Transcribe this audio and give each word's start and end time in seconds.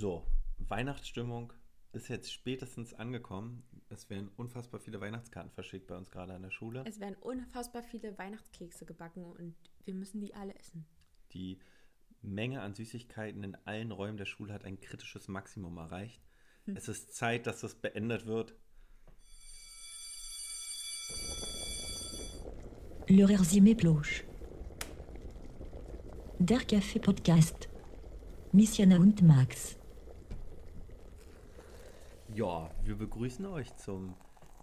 So, 0.00 0.24
Weihnachtsstimmung 0.56 1.52
ist 1.92 2.08
jetzt 2.08 2.32
spätestens 2.32 2.94
angekommen. 2.94 3.62
Es 3.90 4.08
werden 4.08 4.30
unfassbar 4.34 4.80
viele 4.80 4.98
Weihnachtskarten 4.98 5.50
verschickt 5.50 5.88
bei 5.88 5.94
uns 5.94 6.10
gerade 6.10 6.32
an 6.32 6.40
der 6.40 6.48
Schule. 6.48 6.84
Es 6.86 7.00
werden 7.00 7.16
unfassbar 7.16 7.82
viele 7.82 8.16
Weihnachtskekse 8.16 8.86
gebacken 8.86 9.24
und 9.24 9.54
wir 9.84 9.92
müssen 9.92 10.22
die 10.22 10.32
alle 10.32 10.54
essen. 10.54 10.86
Die 11.34 11.58
Menge 12.22 12.62
an 12.62 12.72
Süßigkeiten 12.72 13.44
in 13.44 13.54
allen 13.66 13.92
Räumen 13.92 14.16
der 14.16 14.24
Schule 14.24 14.54
hat 14.54 14.64
ein 14.64 14.80
kritisches 14.80 15.28
Maximum 15.28 15.76
erreicht. 15.76 16.22
Es 16.64 16.88
ist 16.88 17.14
Zeit, 17.14 17.46
dass 17.46 17.60
das 17.60 17.74
beendet 17.74 18.24
wird. 18.24 18.54
L'horaire 23.06 23.60
met 23.60 23.76
Bloch. 23.76 24.24
Der 26.38 26.60
Café 26.60 26.98
Podcast. 26.98 27.68
Missiona 28.52 28.96
und 28.96 29.20
Max. 29.20 29.76
Ja, 32.34 32.70
wir 32.84 32.96
begrüßen 32.96 33.44
euch 33.46 33.74
zum 33.76 34.14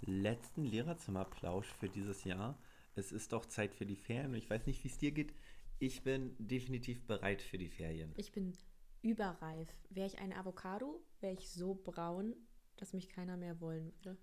letzten 0.01 0.63
Lehrerzimmerplausch 0.63 1.67
für 1.67 1.89
dieses 1.89 2.23
Jahr. 2.23 2.57
Es 2.95 3.11
ist 3.11 3.33
doch 3.33 3.45
Zeit 3.45 3.73
für 3.73 3.85
die 3.85 3.97
Ferien 3.97 4.31
und 4.31 4.35
ich 4.35 4.49
weiß 4.49 4.65
nicht, 4.67 4.83
wie 4.83 4.87
es 4.87 4.97
dir 4.97 5.11
geht. 5.11 5.33
Ich 5.77 6.01
bin 6.01 6.33
definitiv 6.39 7.05
bereit 7.05 7.41
für 7.41 7.57
die 7.57 7.67
Ferien. 7.67 8.13
Ich 8.15 8.31
bin 8.31 8.53
überreif. 9.01 9.67
Wäre 9.89 10.07
ich 10.07 10.17
eine 10.19 10.37
Avocado, 10.37 11.03
wäre 11.19 11.33
ich 11.33 11.49
so 11.49 11.75
braun, 11.75 12.35
dass 12.77 12.93
mich 12.93 13.09
keiner 13.09 13.35
mehr 13.35 13.59
wollen 13.59 13.91
würde. 13.97 14.17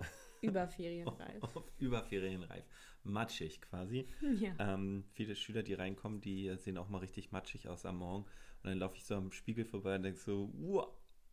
Überferienreif. 0.42 1.42
Überferienreif. 1.78 2.64
Matschig 3.04 3.62
quasi. 3.62 4.06
Ja. 4.38 4.54
Ähm, 4.58 5.04
viele 5.12 5.34
Schüler, 5.34 5.62
die 5.62 5.74
reinkommen, 5.74 6.20
die 6.20 6.54
sehen 6.58 6.76
auch 6.76 6.90
mal 6.90 6.98
richtig 6.98 7.32
matschig 7.32 7.68
aus 7.68 7.86
am 7.86 7.96
Morgen. 7.98 8.24
Und 8.24 8.70
dann 8.70 8.78
laufe 8.78 8.96
ich 8.96 9.04
so 9.04 9.14
am 9.14 9.32
Spiegel 9.32 9.64
vorbei 9.64 9.96
und 9.96 10.02
denke 10.02 10.18
so, 10.18 10.52
wow, 10.54 10.88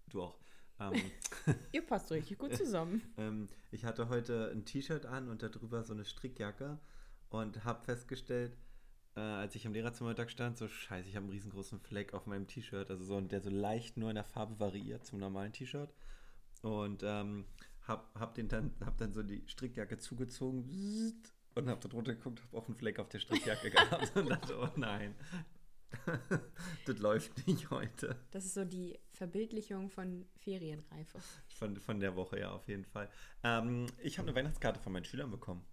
du 0.08 0.24
auch. 0.24 0.40
Ähm, 0.80 0.94
Ihr 1.72 1.86
passt 1.86 2.12
richtig 2.12 2.38
gut 2.38 2.56
zusammen. 2.56 3.02
ähm, 3.18 3.48
ich 3.72 3.86
hatte 3.86 4.10
heute 4.10 4.52
ein 4.52 4.66
T-Shirt 4.66 5.06
an 5.06 5.30
und 5.30 5.42
darüber 5.42 5.84
so 5.84 5.94
eine 5.94 6.06
Strickjacke 6.06 6.80
und 7.30 7.64
habe 7.64 7.84
festgestellt, 7.84 8.58
äh, 9.16 9.22
als 9.22 9.56
ich 9.56 9.66
im 9.66 9.74
Lehrerzimmertag 9.74 10.30
stand, 10.30 10.58
so 10.58 10.68
scheiße, 10.68 11.10
ich 11.10 11.16
habe 11.16 11.26
einen 11.26 11.34
riesengroßen 11.34 11.80
Fleck 11.80 12.14
auf 12.14 12.26
meinem 12.26 12.48
T-Shirt, 12.48 12.90
also 12.90 13.04
so, 13.04 13.22
der 13.22 13.42
so 13.42 13.50
leicht 13.50 13.98
nur 13.98 14.10
in 14.10 14.16
der 14.16 14.26
Farbe 14.26 14.60
variiert 14.60 15.06
zum 15.06 15.20
normalen 15.20 15.54
T-Shirt. 15.54 15.94
Und 16.62 17.04
ähm, 17.04 17.46
hab, 17.88 18.14
hab, 18.20 18.34
den 18.34 18.48
dann, 18.48 18.74
hab 18.84 18.98
dann 18.98 19.14
so 19.14 19.24
die 19.24 19.44
Strickjacke 19.48 19.98
zugezogen 19.98 21.14
und 21.54 21.70
hab 21.70 21.80
da 21.82 21.88
drunter 21.88 22.16
geguckt, 22.16 22.42
hab 22.42 22.54
auch 22.54 22.68
einen 22.68 22.76
Fleck 22.76 23.00
auf 23.00 23.10
der 23.10 23.20
Strickjacke 23.20 23.72
gehabt 23.72 24.16
und 24.16 24.30
dachte, 24.30 24.58
oh 24.60 24.70
nein, 24.76 25.16
das 26.86 26.98
läuft 27.00 27.48
nicht 27.48 27.70
heute. 27.70 28.16
Das 28.32 28.46
ist 28.46 28.54
so 28.54 28.66
die 28.66 29.00
Verbildlichung 29.14 29.90
von 29.90 30.26
Ferienreife. 30.38 31.20
Von, 31.56 31.78
von 31.78 32.00
der 32.00 32.16
Woche, 32.16 32.40
ja, 32.40 32.52
auf 32.52 32.68
jeden 32.68 32.86
Fall. 32.86 33.10
Ähm, 33.44 33.88
ich 34.02 34.18
habe 34.18 34.28
eine 34.28 34.36
Weihnachtskarte 34.36 34.80
von 34.80 34.94
meinen 34.94 35.06
Schülern 35.06 35.32
bekommen. 35.32 35.66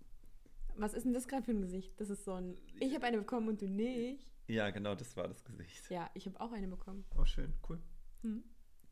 Was 0.76 0.94
ist 0.94 1.04
denn 1.04 1.12
das 1.12 1.28
gerade 1.28 1.42
für 1.42 1.52
ein 1.52 1.60
Gesicht? 1.60 2.00
Das 2.00 2.10
ist 2.10 2.24
so 2.24 2.32
ein. 2.34 2.56
Ich 2.80 2.94
habe 2.94 3.06
eine 3.06 3.18
bekommen 3.18 3.48
und 3.48 3.60
du 3.60 3.68
nicht. 3.68 4.30
Ja, 4.46 4.70
genau, 4.70 4.94
das 4.94 5.16
war 5.16 5.28
das 5.28 5.44
Gesicht. 5.44 5.90
Ja, 5.90 6.10
ich 6.14 6.26
habe 6.26 6.40
auch 6.40 6.52
eine 6.52 6.68
bekommen. 6.68 7.04
Oh, 7.16 7.24
schön, 7.24 7.52
cool. 7.68 7.78
Hm. 8.22 8.42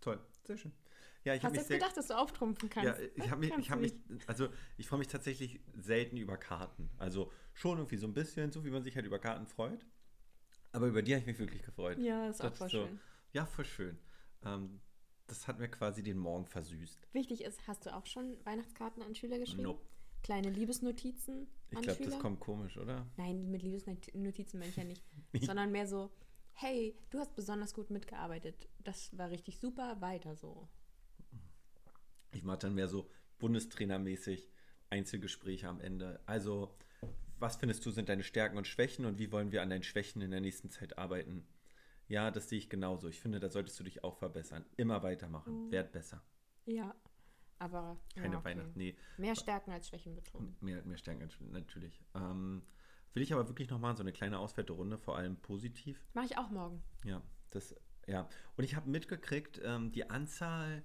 Toll, 0.01 0.19
sehr 0.45 0.57
schön. 0.57 0.73
Ja, 1.25 1.35
ich 1.35 1.43
Hast 1.43 1.51
habe 1.51 1.59
du 1.59 1.65
sehr, 1.65 1.79
gedacht, 1.79 1.97
dass 1.97 2.07
du 2.07 2.17
auftrumpfen 2.17 2.71
kannst? 2.71 2.99
ja, 2.99 3.07
ich 3.15 3.31
habe 3.31 3.41
mich, 3.41 3.55
ich 3.59 3.69
du 3.69 3.77
mich, 3.77 3.95
also 4.27 4.49
ich 4.79 4.87
freue 4.87 5.01
mich 5.01 5.09
tatsächlich 5.09 5.61
selten 5.77 6.17
über 6.17 6.39
Karten. 6.39 6.89
Also 6.99 7.31
schon 7.53 7.77
irgendwie 7.77 7.99
so 7.99 8.07
ein 8.07 8.15
bisschen, 8.15 8.53
so 8.53 8.65
wie 8.65 8.71
man 8.71 8.83
sich 8.83 8.97
halt 8.97 9.05
über 9.05 9.19
Karten 9.19 9.47
freut. 9.47 9.85
Aber 10.73 10.87
über 10.87 11.03
die 11.03 11.13
habe 11.13 11.21
ich 11.21 11.27
mich 11.27 11.39
wirklich 11.39 11.63
gefreut. 11.63 11.99
Ja, 11.99 12.29
ist 12.29 12.41
auch 12.41 12.51
Das 12.51 12.59
voll 12.59 12.71
so, 12.71 12.87
schön. 12.87 13.01
Ja, 13.33 13.47
voll 13.47 13.65
schön. 13.65 13.99
Ähm, 14.45 14.81
das 15.27 15.47
hat 15.47 15.59
mir 15.59 15.69
quasi 15.69 16.03
den 16.03 16.19
Morgen 16.19 16.47
versüßt. 16.47 17.09
Wichtig 17.13 17.45
ist, 17.45 17.67
hast 17.67 17.87
du 17.87 17.95
auch 17.95 18.07
schon 18.07 18.37
Weihnachtskarten 18.45 19.03
an 19.03 19.15
Schüler 19.15 19.39
geschrieben? 19.39 19.63
Nope. 19.65 19.87
Kleine 20.23 20.51
Liebesnotizen 20.51 21.49
Ich 21.71 21.77
an 21.77 21.83
glaube, 21.83 21.97
Schüler? 21.99 22.11
das 22.11 22.21
kommt 22.21 22.41
komisch, 22.41 22.77
oder? 22.77 23.07
Nein, 23.17 23.51
mit 23.51 23.63
Liebesnotizen 23.63 24.59
meine 24.59 24.71
ich 24.71 24.77
ja 24.77 24.85
nicht. 24.85 25.03
sondern 25.41 25.73
mehr 25.73 25.87
so, 25.87 26.11
hey, 26.53 26.97
du 27.11 27.19
hast 27.19 27.35
besonders 27.35 27.75
gut 27.75 27.91
mitgearbeitet. 27.91 28.69
Das 28.79 29.17
war 29.17 29.31
richtig 29.31 29.59
super, 29.59 30.01
weiter 30.01 30.37
so. 30.37 30.69
Ich 32.33 32.45
mache 32.45 32.59
dann 32.59 32.75
mehr 32.75 32.89
so 32.89 33.09
Bundestrainermäßig 33.39 34.51
Einzelgespräche 34.91 35.69
am 35.69 35.81
Ende. 35.81 36.21
Also, 36.27 36.77
was 37.41 37.57
findest 37.57 37.85
du 37.87 37.91
sind 37.91 38.09
deine 38.09 38.23
Stärken 38.23 38.57
und 38.59 38.67
Schwächen 38.67 39.05
und 39.05 39.19
wie 39.19 39.33
wollen 39.33 39.53
wir 39.53 39.63
an 39.63 39.71
deinen 39.71 39.83
Schwächen 39.83 40.23
in 40.23 40.31
der 40.31 40.41
nächsten 40.41 40.71
Zeit 40.71 40.99
arbeiten? 40.99 41.47
Ja, 42.09 42.31
das 42.31 42.49
sehe 42.49 42.59
ich 42.59 42.69
genauso. 42.69 43.09
Ich 43.09 43.21
finde, 43.21 43.39
da 43.41 43.49
solltest 43.51 43.79
du 43.79 43.85
dich 43.85 44.03
auch 44.03 44.17
verbessern. 44.19 44.65
Immer 44.77 45.03
weitermachen. 45.03 45.71
Werd 45.71 45.93
besser. 45.93 46.23
Ja, 46.67 46.95
aber 47.59 48.01
Keine 48.15 48.29
Mhm. 48.29 48.33
ja, 48.33 48.39
okay. 48.39 48.49
Weihnachten. 48.51 48.73
Nee, 48.79 48.97
Mehr 49.17 49.37
Stärken 49.37 49.71
als 49.71 49.89
Schwächen 49.89 50.15
betont. 50.15 50.61
mehr, 50.63 50.83
mehr 50.85 50.97
Stärken 50.99 51.23
als- 51.23 51.39
natürlich. 51.41 52.03
Ähm, 52.15 52.63
will 53.15 53.23
ich 53.23 53.33
aber 53.33 53.49
wirklich 53.49 53.71
nochmal 53.71 53.97
so 53.97 54.03
eine 54.03 54.13
kleine 54.13 54.39
Auswerterunde, 54.39 54.99
vor 54.99 55.17
allem 55.17 55.37
positiv. 55.37 56.05
Mache 56.15 56.27
ich 56.27 56.39
auch 56.39 56.51
morgen. 56.51 56.83
Ja, 57.05 57.23
das, 57.51 57.75
ja. 58.07 58.29
Und 58.57 58.65
ich 58.65 58.75
habe 58.75 58.91
mitgekriegt, 58.91 59.61
ähm, 59.65 59.93
die 59.93 60.11
Anzahl 60.11 60.83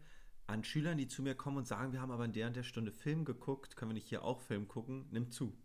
an 0.47 0.63
Schülern, 0.63 0.97
die 0.99 1.07
zu 1.07 1.23
mir 1.23 1.33
kommen 1.33 1.57
und 1.57 1.65
sagen, 1.67 1.91
wir 1.91 2.01
haben 2.01 2.11
aber 2.11 2.25
in 2.25 2.33
der 2.33 2.45
und 2.47 2.55
der 2.55 2.63
Stunde 2.63 2.91
Film 2.91 3.25
geguckt, 3.25 3.75
können 3.75 3.89
wir 3.89 3.93
nicht 3.95 4.07
hier 4.07 4.23
auch 4.23 4.41
Film 4.41 4.67
gucken, 4.67 5.07
nimmt 5.11 5.33
zu. 5.33 5.57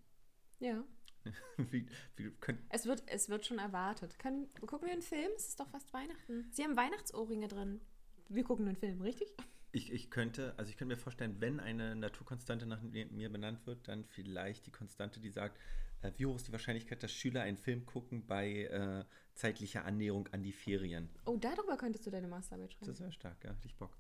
Ja. 0.61 0.85
wie, 1.59 1.87
wie, 2.17 2.33
Es 2.71 2.87
wird, 2.87 3.03
es 3.07 3.29
wird 3.29 3.45
schon 3.45 3.59
erwartet. 3.59 4.19
Kann, 4.19 4.49
gucken 4.61 4.87
wir 4.87 4.93
einen 4.93 5.03
Film? 5.03 5.31
Es 5.37 5.49
ist 5.49 5.61
doch 5.61 5.69
fast 5.69 5.93
Weihnachten. 5.93 6.49
Sie 6.53 6.63
haben 6.65 6.77
Weihnachtsohrringe 6.77 7.49
drin. 7.49 7.81
Wir 8.29 8.45
gucken 8.45 8.67
einen 8.67 8.77
Film, 8.77 9.01
richtig? 9.03 9.29
ich, 9.73 9.93
ich 9.93 10.11
könnte, 10.11 10.55
also 10.57 10.71
ich 10.71 10.77
könnte 10.77 10.95
mir 10.95 11.01
vorstellen, 11.01 11.41
wenn 11.41 11.61
eine 11.61 11.95
Naturkonstante 11.95 12.67
nach 12.67 12.83
mir 12.83 13.07
mir 13.07 13.31
benannt 13.31 13.67
wird, 13.67 13.87
dann 13.89 14.05
vielleicht 14.05 14.67
die 14.67 14.71
Konstante, 14.73 15.21
die 15.21 15.31
sagt, 15.31 15.59
äh, 16.03 16.11
wie 16.17 16.27
hoch 16.27 16.37
ist 16.37 16.49
die 16.49 16.53
Wahrscheinlichkeit, 16.53 17.03
dass 17.03 17.13
Schüler 17.13 17.43
einen 17.43 17.57
Film 17.57 17.87
gucken 17.87 18.27
bei 18.27 18.65
äh, 18.65 19.05
zeitlicher 19.35 19.85
Annäherung 19.85 20.27
an 20.29 20.43
die 20.43 20.53
Ferien? 20.53 21.09
Oh, 21.25 21.37
darüber 21.37 21.77
könntest 21.77 22.07
du 22.07 22.11
deine 22.11 22.27
Masterarbeit 22.29 22.73
schreiben. 22.73 22.87
Das 22.87 23.01
wäre 23.01 23.13
stark, 23.13 23.45
ja, 23.45 23.51
hätte 23.53 23.67
ich 23.67 23.77
Bock. 23.77 23.97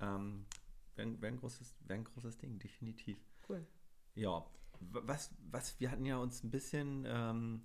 Ähm, 0.00 0.46
Wäre 0.96 1.20
wär 1.20 1.28
ein, 1.28 1.40
großes- 1.40 1.74
wär 1.86 1.96
ein 1.96 2.04
großes 2.04 2.38
Ding, 2.38 2.58
definitiv. 2.58 3.18
Cool. 3.48 3.66
Ja, 4.14 4.44
was, 4.90 5.34
was, 5.50 5.78
wir 5.80 5.90
hatten 5.90 6.04
ja 6.04 6.18
uns 6.18 6.42
ein 6.42 6.50
bisschen 6.50 7.04
ähm, 7.06 7.64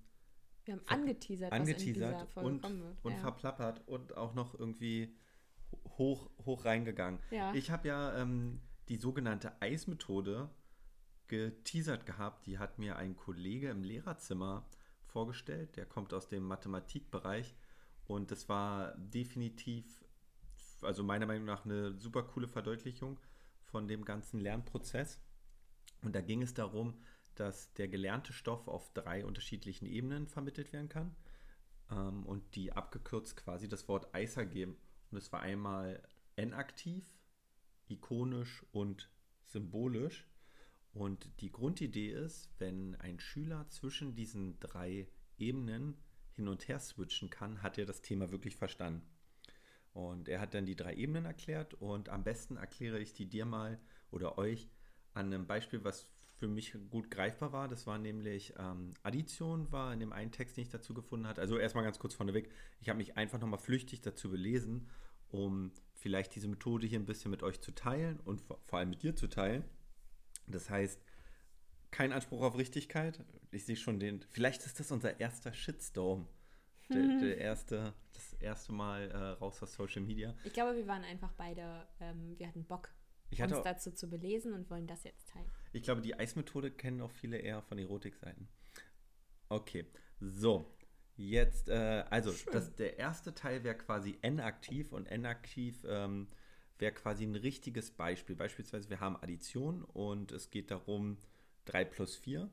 Wir 0.66 0.76
haben 0.76 0.82
angeteasert, 0.88 1.52
was 1.52 1.60
angeteasert 1.60 2.30
Folge 2.30 2.50
und, 2.50 2.66
und 3.04 3.12
ja. 3.12 3.18
verplappert 3.20 3.88
und 3.88 4.18
auch 4.18 4.34
noch 4.34 4.58
irgendwie 4.58 5.16
hoch, 5.98 6.30
hoch 6.46 6.66
reingegangen. 6.66 7.20
Ja. 7.32 7.54
Ich 7.54 7.72
habe 7.72 7.88
ja 7.88 8.18
ähm, 8.18 8.62
die 8.88 8.98
sogenannte 8.98 9.62
Eismethode 9.62 10.50
geteasert 11.28 12.06
gehabt. 12.06 12.48
Die 12.48 12.58
hat 12.58 12.80
mir 12.80 12.98
ein 12.98 13.16
Kollege 13.16 13.70
im 13.70 13.84
Lehrerzimmer 13.84 14.68
vorgestellt. 15.06 15.76
Der 15.78 15.86
kommt 15.86 16.14
aus 16.14 16.28
dem 16.28 16.44
Mathematikbereich 16.44 17.56
und 18.06 18.32
das 18.32 18.50
war 18.50 18.96
definitiv, 18.98 20.04
also 20.82 21.04
meiner 21.04 21.28
Meinung 21.28 21.46
nach, 21.46 21.66
eine 21.66 21.94
super 21.94 22.24
coole 22.24 22.48
Verdeutlichung 22.48 23.20
von 23.62 23.88
dem 23.88 24.04
ganzen 24.04 24.40
Lernprozess. 24.40 25.22
Und 26.02 26.16
da 26.16 26.22
ging 26.22 26.42
es 26.42 26.54
darum, 26.54 26.96
dass 27.36 27.74
der 27.74 27.88
gelernte 27.88 28.34
Stoff 28.34 28.68
auf 28.68 28.92
drei 28.94 29.26
unterschiedlichen 29.26 29.86
Ebenen 29.86 30.28
vermittelt 30.28 30.74
werden 30.74 30.90
kann 30.90 31.16
ähm, 31.92 32.26
und 32.26 32.56
die 32.56 32.74
abgekürzt 32.74 33.38
quasi 33.38 33.68
das 33.68 33.88
Wort 33.88 34.14
Eis 34.14 34.38
ergeben. 34.38 34.78
Und 35.12 35.18
es 35.18 35.32
war 35.32 35.42
einmal 35.42 36.02
N-aktiv, 36.36 37.06
ikonisch 37.88 38.66
und 38.72 39.10
symbolisch. 39.46 40.28
Und 40.94 41.30
die 41.42 41.52
Grundidee 41.52 42.12
ist, 42.12 42.50
wenn 42.58 42.96
ein 42.96 43.20
Schüler 43.20 43.68
zwischen 43.70 44.16
diesen 44.16 44.60
drei 44.60 45.08
Ebenen 45.38 45.98
hin 46.34 46.48
und 46.48 46.68
her 46.68 46.80
switchen 46.80 47.30
kann, 47.30 47.62
hat 47.62 47.78
er 47.78 47.86
das 47.86 48.02
Thema 48.02 48.32
wirklich 48.32 48.56
verstanden. 48.56 49.08
Und 49.94 50.30
er 50.30 50.40
hat 50.40 50.54
dann 50.54 50.66
die 50.66 50.76
drei 50.76 50.94
Ebenen 50.94 51.26
erklärt 51.26 51.74
und 51.74 52.10
am 52.10 52.24
besten 52.24 52.58
erkläre 52.58 53.00
ich 53.00 53.14
die 53.14 53.28
dir 53.28 53.46
mal 53.46 53.80
oder 54.12 54.38
euch 54.38 54.70
an 55.14 55.28
einem 55.28 55.48
Beispiel, 55.48 55.84
was 55.84 56.10
für 56.40 56.48
mich 56.48 56.74
gut 56.90 57.12
greifbar 57.12 57.52
war. 57.52 57.68
Das 57.68 57.86
war 57.86 57.98
nämlich 57.98 58.54
ähm, 58.58 58.92
Addition, 59.04 59.72
war 59.72 59.94
in 59.94 60.00
dem 60.00 60.14
einen 60.14 60.32
Text, 60.32 60.58
den 60.58 60.64
ich 60.64 60.70
dazu 60.70 60.94
gefunden 60.94 61.28
hatte. 61.28 61.42
Also 61.42 61.58
erstmal 61.58 61.84
ganz 61.84 62.00
kurz 62.00 62.14
vorneweg, 62.14 62.50
ich 62.80 62.90
habe 62.90 62.98
mich 62.98 63.18
einfach 63.18 63.40
nochmal 63.40 63.60
flüchtig 63.60 64.02
dazu 64.02 64.30
belesen, 64.32 64.90
um 65.30 65.72
vielleicht 65.94 66.34
diese 66.36 66.48
Methode 66.48 66.88
hier 66.88 67.00
ein 67.00 67.06
bisschen 67.06 67.30
mit 67.30 67.44
euch 67.44 67.60
zu 67.60 67.72
teilen 67.72 68.20
und 68.22 68.42
vor, 68.42 68.60
vor 68.64 68.80
allem 68.80 68.90
mit 68.90 69.04
dir 69.04 69.16
zu 69.16 69.28
teilen. 69.28 69.66
Das 70.48 70.70
heißt, 70.70 71.02
kein 71.92 72.14
Anspruch 72.14 72.42
auf 72.42 72.58
Richtigkeit. 72.58 73.24
Ich 73.52 73.66
sehe 73.66 73.76
schon 73.76 74.00
den, 74.00 74.24
vielleicht 74.30 74.66
ist 74.66 74.80
das 74.80 74.92
unser 74.92 75.20
erster 75.20 75.54
Shitstorm. 75.54 76.28
Der, 76.90 77.02
der 77.20 77.38
erste, 77.38 77.94
das 78.14 78.34
erste 78.34 78.72
Mal 78.72 79.12
äh, 79.12 79.18
raus 79.18 79.62
aus 79.62 79.74
Social 79.74 80.02
Media. 80.02 80.34
Ich 80.44 80.54
glaube, 80.54 80.76
wir 80.76 80.88
waren 80.88 81.04
einfach 81.04 81.34
beide, 81.34 81.88
ähm, 82.00 82.36
wir 82.38 82.48
hatten 82.48 82.66
Bock, 82.66 82.90
Ich 83.30 83.42
hatte 83.42 83.56
uns 83.56 83.64
dazu 83.64 83.92
zu 83.92 84.10
belesen 84.10 84.54
und 84.54 84.70
wollen 84.70 84.88
das 84.88 85.04
jetzt 85.04 85.30
teilen. 85.30 85.50
Ich 85.72 85.84
glaube, 85.84 86.02
die 86.02 86.16
Eismethode 86.16 86.72
kennen 86.72 87.02
auch 87.02 87.12
viele 87.12 87.38
eher 87.38 87.62
von 87.62 87.78
Erotikseiten. 87.78 88.48
Okay, 89.50 89.86
so. 90.20 90.76
Jetzt, 91.16 91.68
äh, 91.68 92.06
also 92.10 92.34
das, 92.52 92.76
der 92.76 92.98
erste 92.98 93.36
Teil 93.36 93.64
wäre 93.64 93.76
quasi 93.76 94.18
N-aktiv 94.22 94.94
und 94.94 95.06
N-aktiv 95.06 95.84
ähm, 95.86 96.28
wäre 96.78 96.94
quasi 96.94 97.26
ein 97.26 97.36
richtiges 97.36 97.92
Beispiel. 97.92 98.36
Beispielsweise, 98.36 98.90
wir 98.90 99.02
haben 99.02 99.18
Addition 99.18 99.84
und 99.84 100.32
es 100.32 100.50
geht 100.50 100.72
darum 100.72 101.18
3 101.66 101.84
plus 101.86 102.16
4. 102.16 102.50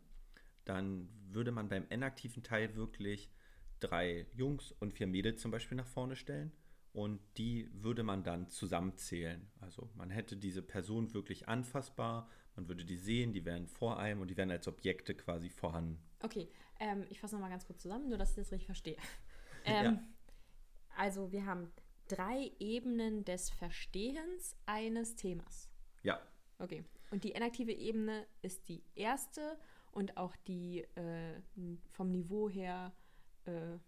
Dann 0.64 1.08
würde 1.28 1.52
man 1.52 1.68
beim 1.68 1.86
N-aktiven 1.88 2.42
Teil 2.42 2.74
wirklich 2.74 3.30
drei 3.78 4.26
Jungs 4.34 4.72
und 4.72 4.92
vier 4.92 5.06
Mädels 5.06 5.40
zum 5.40 5.52
Beispiel 5.52 5.76
nach 5.76 5.86
vorne 5.86 6.16
stellen 6.16 6.52
und 6.96 7.20
die 7.36 7.68
würde 7.72 8.02
man 8.02 8.24
dann 8.24 8.48
zusammenzählen. 8.48 9.46
Also 9.60 9.90
man 9.94 10.10
hätte 10.10 10.36
diese 10.36 10.62
Person 10.62 11.12
wirklich 11.14 11.46
anfassbar, 11.48 12.28
man 12.54 12.68
würde 12.68 12.84
die 12.84 12.96
sehen, 12.96 13.32
die 13.32 13.44
wären 13.44 13.66
vor 13.66 13.98
einem 13.98 14.22
und 14.22 14.28
die 14.28 14.36
wären 14.36 14.50
als 14.50 14.66
Objekte 14.66 15.14
quasi 15.14 15.50
vorhanden. 15.50 16.00
Okay, 16.22 16.48
ähm, 16.80 17.04
ich 17.10 17.20
fasse 17.20 17.34
nochmal 17.34 17.50
ganz 17.50 17.66
kurz 17.66 17.82
zusammen, 17.82 18.08
nur 18.08 18.18
dass 18.18 18.30
ich 18.30 18.36
das 18.36 18.52
richtig 18.52 18.66
verstehe. 18.66 18.96
Ähm, 19.68 19.84
Ja. 19.84 20.04
Also 20.96 21.32
wir 21.32 21.44
haben 21.44 21.72
drei 22.06 22.52
Ebenen 22.60 23.24
des 23.24 23.50
Verstehens 23.50 24.54
eines 24.64 25.16
Themas. 25.16 25.68
Ja, 26.04 26.20
Okay. 26.58 26.84
Und 27.10 27.24
die 27.24 27.30
inaktive 27.32 27.72
Ebene 27.72 28.26
ist 28.42 28.68
die 28.68 28.82
erste 28.94 29.58
und 29.92 30.16
auch 30.16 30.34
die 30.48 30.80
äh, 30.96 31.40
vom 31.92 32.10
Niveau 32.10 32.48
her 32.48 32.92
äh, 33.44 33.78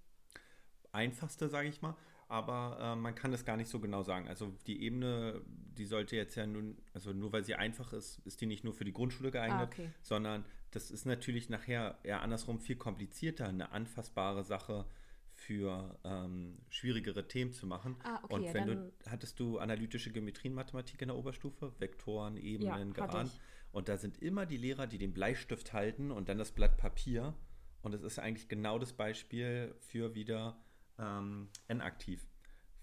einfachste, 0.93 1.49
sage 1.49 1.69
ich 1.69 1.83
mal. 1.83 1.97
Aber 2.29 2.79
äh, 2.81 2.95
man 2.97 3.15
kann 3.15 3.33
es 3.33 3.45
gar 3.47 3.57
nicht 3.57 3.71
so 3.71 3.81
genau 3.81 4.03
sagen. 4.03 4.29
Also 4.29 4.53
die 4.67 4.83
Ebene, 4.83 5.41
die 5.47 5.87
sollte 5.87 6.15
jetzt 6.15 6.35
ja 6.35 6.47
nun, 6.47 6.77
also 6.93 7.13
nur 7.13 7.33
weil 7.33 7.43
sie 7.45 7.55
einfach 7.55 7.93
ist, 7.95 8.19
ist 8.27 8.41
die 8.43 8.47
nicht 8.47 8.65
nur 8.65 8.75
für 8.75 8.85
die 8.85 8.93
Grundschule 8.93 9.31
geeignet, 9.31 9.61
Ah, 9.61 9.65
okay. 9.73 9.91
sondern 10.03 10.45
das 10.73 10.91
ist 10.91 11.07
natürlich 11.07 11.49
nachher 11.49 11.99
eher 12.03 12.21
andersrum 12.21 12.61
viel 12.61 12.77
komplizierter, 12.77 13.49
eine 13.49 13.73
anfassbare 13.73 14.45
Sache 14.45 14.85
für 15.33 15.99
ähm, 16.05 16.59
schwierigere 16.69 17.27
Themen 17.29 17.53
zu 17.53 17.67
machen. 17.67 17.97
Ah, 18.03 18.19
okay, 18.25 18.35
Und 18.35 18.43
ja, 18.43 18.55
wenn 18.55 18.67
du, 18.67 18.75
dann- 18.75 18.93
hattest 19.09 19.41
du 19.41 19.59
analytische 19.59 20.11
Geometrienmathematik 20.13 21.01
in 21.01 21.09
der 21.09 21.17
Oberstufe, 21.17 21.73
Vektoren, 21.79 22.37
Ebenen, 22.37 22.89
Ja, 22.89 22.93
Geraden. 23.07 23.31
Und 23.73 23.89
da 23.89 23.97
sind 23.97 24.19
immer 24.21 24.45
die 24.47 24.57
Lehrer, 24.57 24.87
die 24.87 24.99
den 24.99 25.15
Bleistift 25.15 25.73
halten 25.73 26.11
und 26.11 26.29
dann 26.29 26.37
das 26.39 26.53
Blatt 26.53 26.77
Papier. 26.77 27.35
Und 27.83 27.95
es 27.95 28.03
ist 28.03 28.19
eigentlich 28.19 28.49
genau 28.49 28.79
das 28.79 28.93
Beispiel 28.93 29.75
für 29.79 30.15
wieder 30.15 30.59
ähm, 30.99 31.49
N-aktiv. 31.69 32.27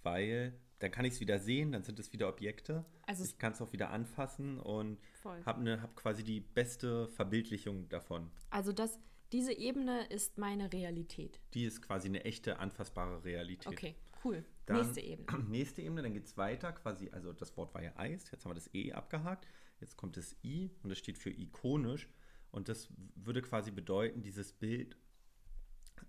Weil 0.03 0.59
dann 0.79 0.91
kann 0.91 1.05
ich 1.05 1.15
es 1.15 1.19
wieder 1.19 1.39
sehen, 1.39 1.71
dann 1.71 1.83
sind 1.83 1.99
es 1.99 2.11
wieder 2.13 2.27
Objekte. 2.29 2.85
Also 3.07 3.23
ich 3.23 3.37
kann 3.37 3.53
es 3.53 3.61
auch 3.61 3.71
wieder 3.73 3.89
anfassen 3.91 4.59
und 4.59 4.99
habe 5.45 5.63
ne, 5.63 5.81
hab 5.81 5.95
quasi 5.95 6.23
die 6.23 6.41
beste 6.41 7.07
Verbildlichung 7.09 7.87
davon. 7.89 8.29
Also 8.49 8.71
das, 8.71 8.99
diese 9.31 9.53
Ebene 9.53 10.05
ist 10.07 10.37
meine 10.37 10.71
Realität. 10.71 11.39
Die 11.53 11.65
ist 11.65 11.81
quasi 11.81 12.07
eine 12.07 12.25
echte, 12.25 12.59
anfassbare 12.59 13.23
Realität. 13.23 13.67
Okay, 13.71 13.95
cool. 14.23 14.43
Dann, 14.65 14.77
Nächste 14.77 15.01
Ebene. 15.01 15.43
Nächste 15.49 15.81
Ebene, 15.81 16.01
dann 16.01 16.13
geht 16.13 16.25
es 16.25 16.37
weiter, 16.37 16.73
quasi, 16.73 17.09
also 17.11 17.33
das 17.33 17.55
Wort 17.57 17.73
war 17.73 17.81
ja 17.81 17.93
Eis, 17.95 18.29
jetzt 18.31 18.43
haben 18.43 18.51
wir 18.51 18.55
das 18.55 18.73
E 18.73 18.91
abgehakt, 18.93 19.47
jetzt 19.79 19.95
kommt 19.95 20.17
das 20.17 20.35
I 20.43 20.71
und 20.83 20.89
das 20.89 20.97
steht 20.97 21.17
für 21.17 21.31
ikonisch 21.31 22.09
und 22.51 22.69
das 22.69 22.89
würde 23.15 23.41
quasi 23.41 23.71
bedeuten, 23.71 24.21
dieses 24.21 24.51
Bild 24.53 24.97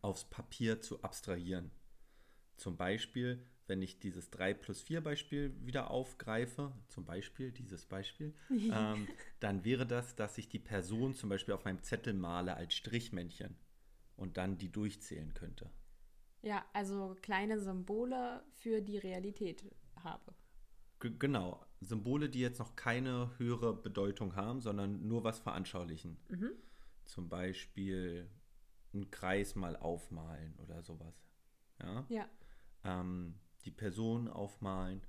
aufs 0.02 0.24
Papier 0.24 0.80
zu 0.80 1.02
abstrahieren. 1.02 1.70
Zum 2.56 2.76
Beispiel, 2.76 3.44
wenn 3.66 3.82
ich 3.82 3.98
dieses 3.98 4.30
3 4.30 4.54
plus 4.54 4.82
4 4.82 5.02
Beispiel 5.02 5.54
wieder 5.64 5.90
aufgreife, 5.90 6.72
zum 6.88 7.04
Beispiel 7.04 7.52
dieses 7.52 7.86
Beispiel, 7.86 8.34
ähm, 8.50 9.08
dann 9.40 9.64
wäre 9.64 9.86
das, 9.86 10.16
dass 10.16 10.38
ich 10.38 10.48
die 10.48 10.58
Person 10.58 11.14
zum 11.14 11.28
Beispiel 11.28 11.54
auf 11.54 11.64
meinem 11.64 11.82
Zettel 11.82 12.14
male 12.14 12.56
als 12.56 12.74
Strichmännchen 12.74 13.56
und 14.16 14.36
dann 14.36 14.58
die 14.58 14.70
durchzählen 14.70 15.34
könnte. 15.34 15.70
Ja, 16.42 16.64
also 16.72 17.16
kleine 17.22 17.58
Symbole 17.58 18.42
für 18.52 18.80
die 18.80 18.98
Realität 18.98 19.64
habe. 20.02 20.34
G 21.00 21.10
genau, 21.18 21.66
Symbole, 21.80 22.30
die 22.30 22.40
jetzt 22.40 22.58
noch 22.58 22.76
keine 22.76 23.30
höhere 23.38 23.74
Bedeutung 23.74 24.36
haben, 24.36 24.60
sondern 24.60 25.06
nur 25.06 25.24
was 25.24 25.38
veranschaulichen. 25.40 26.16
Zum 27.04 27.28
Beispiel 27.28 28.30
einen 28.94 29.10
Kreis 29.10 29.54
mal 29.54 29.76
aufmalen 29.76 30.54
oder 30.56 30.82
sowas. 30.82 31.14
Ja? 31.80 32.06
Ja, 32.08 32.28
Ähm, 32.86 33.34
die 33.64 33.70
Person 33.70 34.28
aufmalen, 34.28 35.02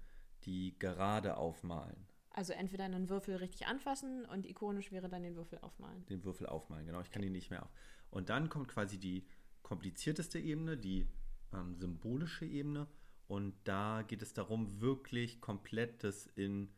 die 0.46 0.78
gerade 0.80 1.38
aufmalen, 1.38 2.08
also 2.38 2.54
entweder 2.54 2.84
einen 2.84 3.10
Würfel 3.10 3.38
richtig 3.38 3.66
anfassen 3.66 4.24
und 4.26 4.46
ikonisch 4.46 4.92
wäre 4.92 5.10
dann 5.10 5.24
den 5.24 5.36
Würfel 5.36 5.58
aufmalen. 5.58 6.06
den 6.06 6.24
Würfel 6.24 6.46
aufmalen. 6.46 6.86
Genau, 6.86 7.02
ich 7.02 7.10
kann 7.10 7.24
ihn 7.24 7.32
nicht 7.32 7.50
mehr 7.50 7.64
auf. 7.64 7.72
Und 8.12 8.30
dann 8.30 8.48
kommt 8.48 8.68
quasi 8.68 9.00
die 9.00 9.26
komplizierteste 9.64 10.38
Ebene, 10.38 10.78
die 10.78 11.10
ähm, 11.52 11.74
symbolische 11.74 12.46
Ebene. 12.46 12.86
Und 13.28 13.56
da 13.64 14.04
geht 14.04 14.22
es 14.22 14.34
darum, 14.34 14.80
wirklich 14.82 15.42
komplett 15.42 16.04
das 16.04 16.28
in 16.28 16.72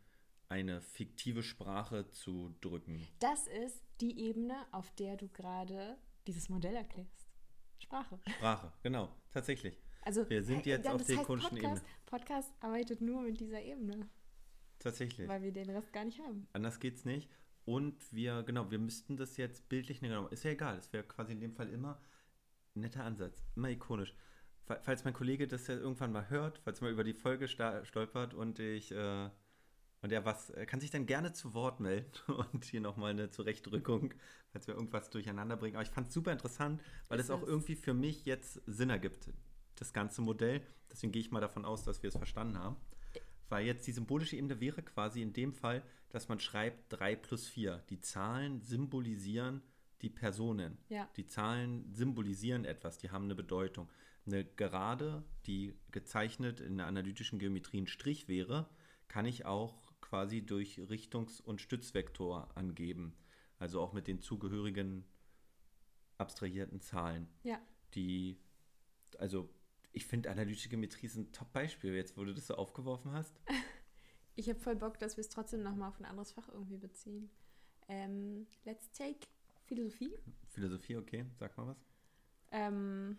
eine 0.47 0.79
fiktive 0.79 1.43
Sprache 1.43 2.09
zu 2.11 2.55
drücken. 2.61 3.05
Das 3.19 3.45
ist 3.47 3.83
die 3.99 4.17
Ebene, 4.17 4.65
auf 4.71 4.89
der 4.95 5.17
du 5.17 5.27
gerade 5.27 5.97
dieses 6.25 6.47
Modell 6.47 6.75
erklärst. 6.75 7.27
Sprache. 7.79 8.17
Sprache, 8.29 8.71
genau, 8.81 9.09
tatsächlich. 9.33 9.77
Also 10.09 10.27
Wir 10.27 10.41
sind 10.41 10.65
äh, 10.65 10.71
jetzt 10.71 10.87
auf 10.87 11.05
der 11.05 11.21
ikonischen 11.21 11.49
Podcast, 11.59 11.85
Podcast 12.07 12.51
arbeitet 12.61 12.99
nur 12.99 13.21
mit 13.21 13.39
dieser 13.39 13.61
Ebene, 13.61 14.09
Tatsächlich. 14.79 15.27
weil 15.27 15.43
wir 15.43 15.51
den 15.51 15.69
Rest 15.69 15.93
gar 15.93 16.03
nicht 16.03 16.19
haben. 16.19 16.47
Anders 16.51 16.79
geht's 16.79 17.05
nicht. 17.05 17.29
Und 17.65 18.11
wir, 18.11 18.41
genau, 18.41 18.71
wir 18.71 18.79
müssten 18.79 19.17
das 19.17 19.37
jetzt 19.37 19.69
bildlich, 19.69 19.99
genau, 19.99 20.25
ist 20.29 20.43
ja 20.43 20.49
egal, 20.49 20.77
es 20.79 20.91
wäre 20.93 21.03
quasi 21.03 21.33
in 21.33 21.39
dem 21.39 21.53
Fall 21.53 21.69
immer 21.69 22.01
ein 22.75 22.79
netter 22.81 23.03
Ansatz, 23.03 23.43
immer 23.55 23.69
ikonisch. 23.69 24.15
Fa- 24.65 24.79
Falls 24.81 25.03
mein 25.03 25.13
Kollege 25.13 25.47
das 25.47 25.67
ja 25.67 25.75
irgendwann 25.75 26.11
mal 26.11 26.27
hört, 26.31 26.57
falls 26.57 26.79
er 26.81 26.85
mal 26.85 26.91
über 26.93 27.03
die 27.03 27.13
Folge 27.13 27.47
stolpert 27.47 28.33
und 28.33 28.57
ich, 28.57 28.91
äh, 28.91 29.29
und 30.01 30.11
er 30.11 30.25
was, 30.25 30.51
kann 30.65 30.79
sich 30.79 30.89
dann 30.89 31.05
gerne 31.05 31.33
zu 31.33 31.53
Wort 31.53 31.81
melden 31.81 32.09
und 32.51 32.65
hier 32.65 32.81
nochmal 32.81 33.11
eine 33.11 33.29
Zurechtrückung, 33.29 34.15
falls 34.53 34.65
wir 34.65 34.73
irgendwas 34.73 35.11
durcheinander 35.11 35.55
bringen. 35.55 35.75
Aber 35.75 35.83
ich 35.83 35.91
fand 35.91 36.07
es 36.07 36.15
super 36.15 36.31
interessant, 36.31 36.81
weil 37.09 37.19
es 37.19 37.29
auch 37.29 37.43
irgendwie 37.43 37.75
für 37.75 37.93
mich 37.93 38.25
jetzt 38.25 38.59
Sinn 38.65 38.89
ergibt, 38.89 39.29
das 39.81 39.93
ganze 39.93 40.21
Modell. 40.21 40.61
Deswegen 40.91 41.11
gehe 41.11 41.21
ich 41.21 41.31
mal 41.31 41.41
davon 41.41 41.65
aus, 41.65 41.83
dass 41.83 42.03
wir 42.03 42.09
es 42.09 42.17
verstanden 42.17 42.57
haben. 42.57 42.77
Weil 43.49 43.65
jetzt 43.65 43.87
die 43.87 43.91
symbolische 43.91 44.35
Ebene 44.35 44.59
wäre 44.59 44.83
quasi 44.83 45.21
in 45.21 45.33
dem 45.33 45.53
Fall, 45.53 45.83
dass 46.09 46.29
man 46.29 46.39
schreibt 46.39 46.93
3 46.93 47.15
plus 47.15 47.47
4. 47.47 47.83
Die 47.89 47.99
Zahlen 47.99 48.61
symbolisieren 48.61 49.61
die 50.01 50.09
Personen. 50.09 50.77
Ja. 50.87 51.09
Die 51.17 51.25
Zahlen 51.25 51.91
symbolisieren 51.93 52.65
etwas, 52.65 52.97
die 52.97 53.09
haben 53.09 53.25
eine 53.25 53.35
Bedeutung. 53.35 53.89
Eine 54.25 54.45
Gerade, 54.45 55.23
die 55.45 55.73
gezeichnet 55.91 56.59
in 56.61 56.77
der 56.77 56.87
analytischen 56.87 57.39
Geometrie 57.39 57.81
ein 57.81 57.87
Strich 57.87 58.27
wäre, 58.27 58.69
kann 59.07 59.25
ich 59.25 59.45
auch 59.45 59.91
quasi 60.01 60.45
durch 60.45 60.79
Richtungs- 60.79 61.41
und 61.41 61.61
Stützvektor 61.61 62.55
angeben. 62.55 63.15
Also 63.57 63.81
auch 63.81 63.93
mit 63.93 64.07
den 64.07 64.21
zugehörigen 64.21 65.05
abstrahierten 66.17 66.81
Zahlen 66.81 67.27
Ja, 67.43 67.59
die, 67.95 68.37
also 69.17 69.49
ich 69.91 70.05
finde 70.05 70.29
analytische 70.29 70.69
Geometrie 70.69 71.07
ist 71.07 71.15
ein 71.15 71.31
Top-Beispiel, 71.31 71.93
jetzt 71.93 72.17
wo 72.17 72.23
du 72.23 72.33
das 72.33 72.47
so 72.47 72.55
aufgeworfen 72.55 73.11
hast. 73.11 73.33
ich 74.35 74.49
habe 74.49 74.59
voll 74.59 74.75
Bock, 74.75 74.99
dass 74.99 75.17
wir 75.17 75.21
es 75.21 75.29
trotzdem 75.29 75.63
nochmal 75.63 75.89
auf 75.89 75.99
ein 75.99 76.05
anderes 76.05 76.31
Fach 76.31 76.49
irgendwie 76.49 76.77
beziehen. 76.77 77.29
Ähm, 77.87 78.47
let's 78.65 78.91
take 78.91 79.27
Philosophie. 79.65 80.13
Philosophie, 80.47 80.97
okay, 80.97 81.25
sag 81.39 81.57
mal 81.57 81.67
was. 81.67 81.85
Ähm, 82.51 83.17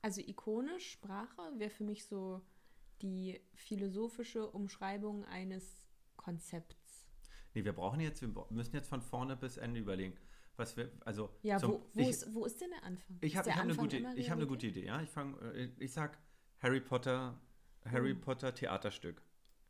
also 0.00 0.20
ikonisch, 0.20 0.92
Sprache 0.92 1.52
wäre 1.56 1.70
für 1.70 1.84
mich 1.84 2.04
so 2.06 2.42
die 3.02 3.40
philosophische 3.54 4.48
Umschreibung 4.50 5.24
eines 5.26 5.88
Konzepts. 6.16 6.81
Nee, 7.54 7.64
wir 7.64 7.72
brauchen 7.72 8.00
jetzt, 8.00 8.22
wir 8.22 8.46
müssen 8.50 8.74
jetzt 8.74 8.88
von 8.88 9.02
vorne 9.02 9.36
bis 9.36 9.56
Ende 9.56 9.80
überlegen. 9.80 10.14
Was 10.56 10.76
wir, 10.76 10.90
also, 11.00 11.30
Ja, 11.42 11.58
zum- 11.58 11.72
wo, 11.72 11.86
wo, 11.94 12.00
ich, 12.02 12.08
ist, 12.08 12.34
wo 12.34 12.44
ist 12.44 12.60
denn 12.60 12.70
der 12.70 12.84
Anfang? 12.84 13.16
ich 13.22 13.36
habe 13.36 13.50
hab 13.54 13.62
eine, 13.62 13.74
gute, 13.74 13.96
ich 14.16 14.30
hab 14.30 14.36
eine 14.36 14.46
gute 14.46 14.66
Idee, 14.66 14.84
ja. 14.86 15.00
Ich, 15.00 15.08
fang, 15.08 15.38
äh, 15.40 15.70
ich 15.78 15.92
sag 15.92 16.18
Harry 16.60 16.80
Potter, 16.80 17.38
Harry 17.86 18.14
Mhm. 18.14 18.20
Potter 18.20 18.54
Theaterstück. 18.54 19.22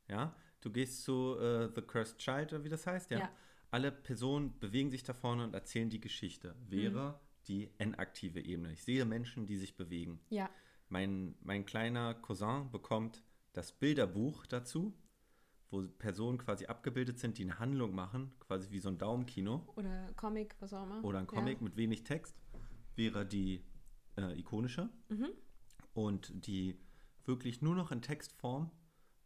Ja, 0.09 0.35
du 0.61 0.71
gehst 0.71 1.03
zu 1.05 1.37
äh, 1.39 1.69
The 1.75 1.83
Cursed 1.83 2.19
Child, 2.19 2.53
oder 2.53 2.65
wie 2.65 2.69
das 2.69 2.87
heißt, 2.87 3.11
ja. 3.12 3.21
Ja. 3.21 3.31
Alle 3.71 3.91
Personen 3.93 4.59
bewegen 4.59 4.91
sich 4.91 5.03
da 5.05 5.15
vorne 5.15 5.45
und 5.45 5.55
erzählen 5.55 5.89
die 5.89 6.01
Geschichte. 6.01 6.55
Wäre 6.69 7.11
Mhm. 7.12 7.15
die 7.49 7.71
N-aktive 7.79 8.41
Ebene. 8.41 8.73
Ich 8.73 8.83
sehe 8.83 9.05
Menschen, 9.05 9.47
die 9.47 9.57
sich 9.57 9.77
bewegen. 9.77 10.21
Ja, 10.31 10.51
Mein, 10.89 11.37
mein 11.43 11.65
kleiner 11.65 12.12
Cousin 12.15 12.71
bekommt 12.71 13.23
das 13.55 13.73
Bilderbuch 13.73 14.45
dazu, 14.47 14.93
wo 15.73 15.83
Personen 15.99 16.38
quasi 16.38 16.67
abgebildet 16.67 17.19
sind, 17.19 17.38
die 17.38 17.43
eine 17.43 17.59
Handlung 17.59 17.95
machen, 17.95 18.31
quasi 18.41 18.71
wie 18.71 18.79
so 18.79 18.88
ein 18.91 18.99
Daumenkino 18.99 19.67
oder 19.75 20.12
Comic, 20.17 20.55
was 20.61 20.73
auch 20.75 20.85
immer. 20.85 21.02
oder 21.02 21.19
ein 21.19 21.26
Comic 21.26 21.59
Ja. 21.59 21.64
mit 21.64 21.76
wenig 21.76 22.05
Text, 22.05 22.37
wäre 22.95 23.26
die 23.26 23.64
äh, 24.17 24.38
ikonische. 24.38 24.91
Mhm. 25.09 25.31
Und 25.95 26.47
die 26.47 26.79
wirklich 27.25 27.62
nur 27.62 27.75
noch 27.75 27.91
in 27.91 28.02
Textform, 28.02 28.71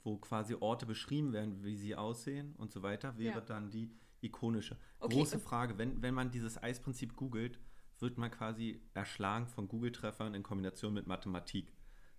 wo 0.04 0.16
quasi 0.18 0.54
Orte 0.54 0.86
beschrieben 0.86 1.32
werden, 1.32 1.64
wie 1.64 1.76
sie 1.76 1.96
aussehen 1.96 2.54
und 2.56 2.70
so 2.72 2.82
weiter, 2.82 3.18
wäre 3.18 3.38
Ja. 3.38 3.40
dann 3.40 3.70
die 3.70 3.90
ikonische. 4.20 4.76
Okay, 5.00 5.16
Große 5.16 5.36
und- 5.36 5.42
Frage, 5.42 5.78
wenn, 5.78 6.00
wenn 6.02 6.14
man 6.14 6.30
dieses 6.30 6.62
Eisprinzip 6.62 7.16
googelt, 7.16 7.58
wird 7.98 8.18
man 8.18 8.30
quasi 8.30 8.80
erschlagen 8.94 9.48
von 9.48 9.66
Google-Treffern 9.68 10.34
in 10.34 10.42
Kombination 10.44 10.94
mit 10.94 11.06
Mathematik. 11.08 11.72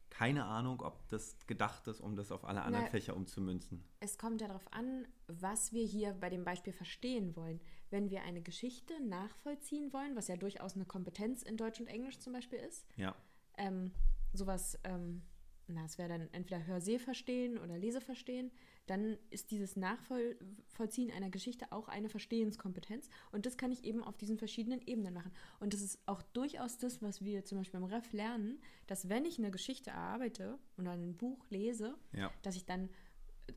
Keine 0.09 0.45
Ahnung, 0.45 0.81
ob 0.81 1.07
das 1.09 1.37
gedacht 1.47 1.87
ist, 1.87 1.99
um 1.99 2.15
das 2.15 2.31
auf 2.31 2.45
alle 2.45 2.61
anderen 2.63 2.85
Na, 2.85 2.91
Fächer 2.91 3.15
umzumünzen. 3.15 3.83
Es 3.99 4.17
kommt 4.17 4.41
ja 4.41 4.47
darauf 4.47 4.71
an, 4.71 5.07
was 5.27 5.73
wir 5.73 5.85
hier 5.85 6.13
bei 6.13 6.29
dem 6.29 6.43
Beispiel 6.43 6.73
verstehen 6.73 7.35
wollen. 7.35 7.59
Wenn 7.89 8.09
wir 8.09 8.23
eine 8.23 8.41
Geschichte 8.41 8.93
nachvollziehen 9.03 9.93
wollen, 9.93 10.15
was 10.15 10.27
ja 10.27 10.37
durchaus 10.37 10.75
eine 10.75 10.85
Kompetenz 10.85 11.43
in 11.43 11.57
Deutsch 11.57 11.79
und 11.79 11.87
Englisch 11.87 12.19
zum 12.19 12.33
Beispiel 12.33 12.59
ist, 12.59 12.87
Ja, 12.95 13.15
ähm, 13.57 13.91
sowas, 14.33 14.79
ähm, 14.83 15.21
na, 15.67 15.85
es 15.85 15.97
wäre 15.97 16.09
dann 16.09 16.29
entweder 16.31 16.65
Hörsehverstehen 16.65 17.57
oder 17.57 17.77
Leseverstehen, 17.77 18.51
dann 18.88 19.17
ist 19.29 19.51
dieses 19.51 19.75
Nachvollziehen 19.75 21.12
einer 21.12 21.29
Geschichte 21.29 21.72
auch 21.72 21.88
eine 21.88 22.10
Verstehenskompetenz 22.10 23.10
und 23.32 23.46
das 23.46 23.58
kann 23.58 23.72
ich 23.72 23.84
eben 23.84 24.03
auf 24.03 24.17
diesen 24.17 24.38
verschiedenen 24.38 24.82
Ebenen 24.82 25.13
machen. 25.13 25.32
Und 25.60 25.74
das 25.74 25.82
ist 25.82 26.00
auch 26.08 26.22
durchaus 26.22 26.77
das, 26.77 27.01
was 27.01 27.24
wir 27.24 27.46
zum 27.46 27.60
Beispiel 27.60 27.79
im 27.79 27.86
Ref 27.86 28.12
lernen, 28.13 28.60
dass 28.88 29.10
wenn 29.10 29.25
ich 29.25 29.38
eine 29.38 29.51
Geschichte 29.51 29.91
erarbeite 29.91 30.58
oder 30.77 30.91
ein 30.91 31.15
Buch 31.15 31.46
lese, 31.50 31.96
ja. 32.13 32.32
dass 32.41 32.56
ich 32.56 32.65
dann 32.65 32.89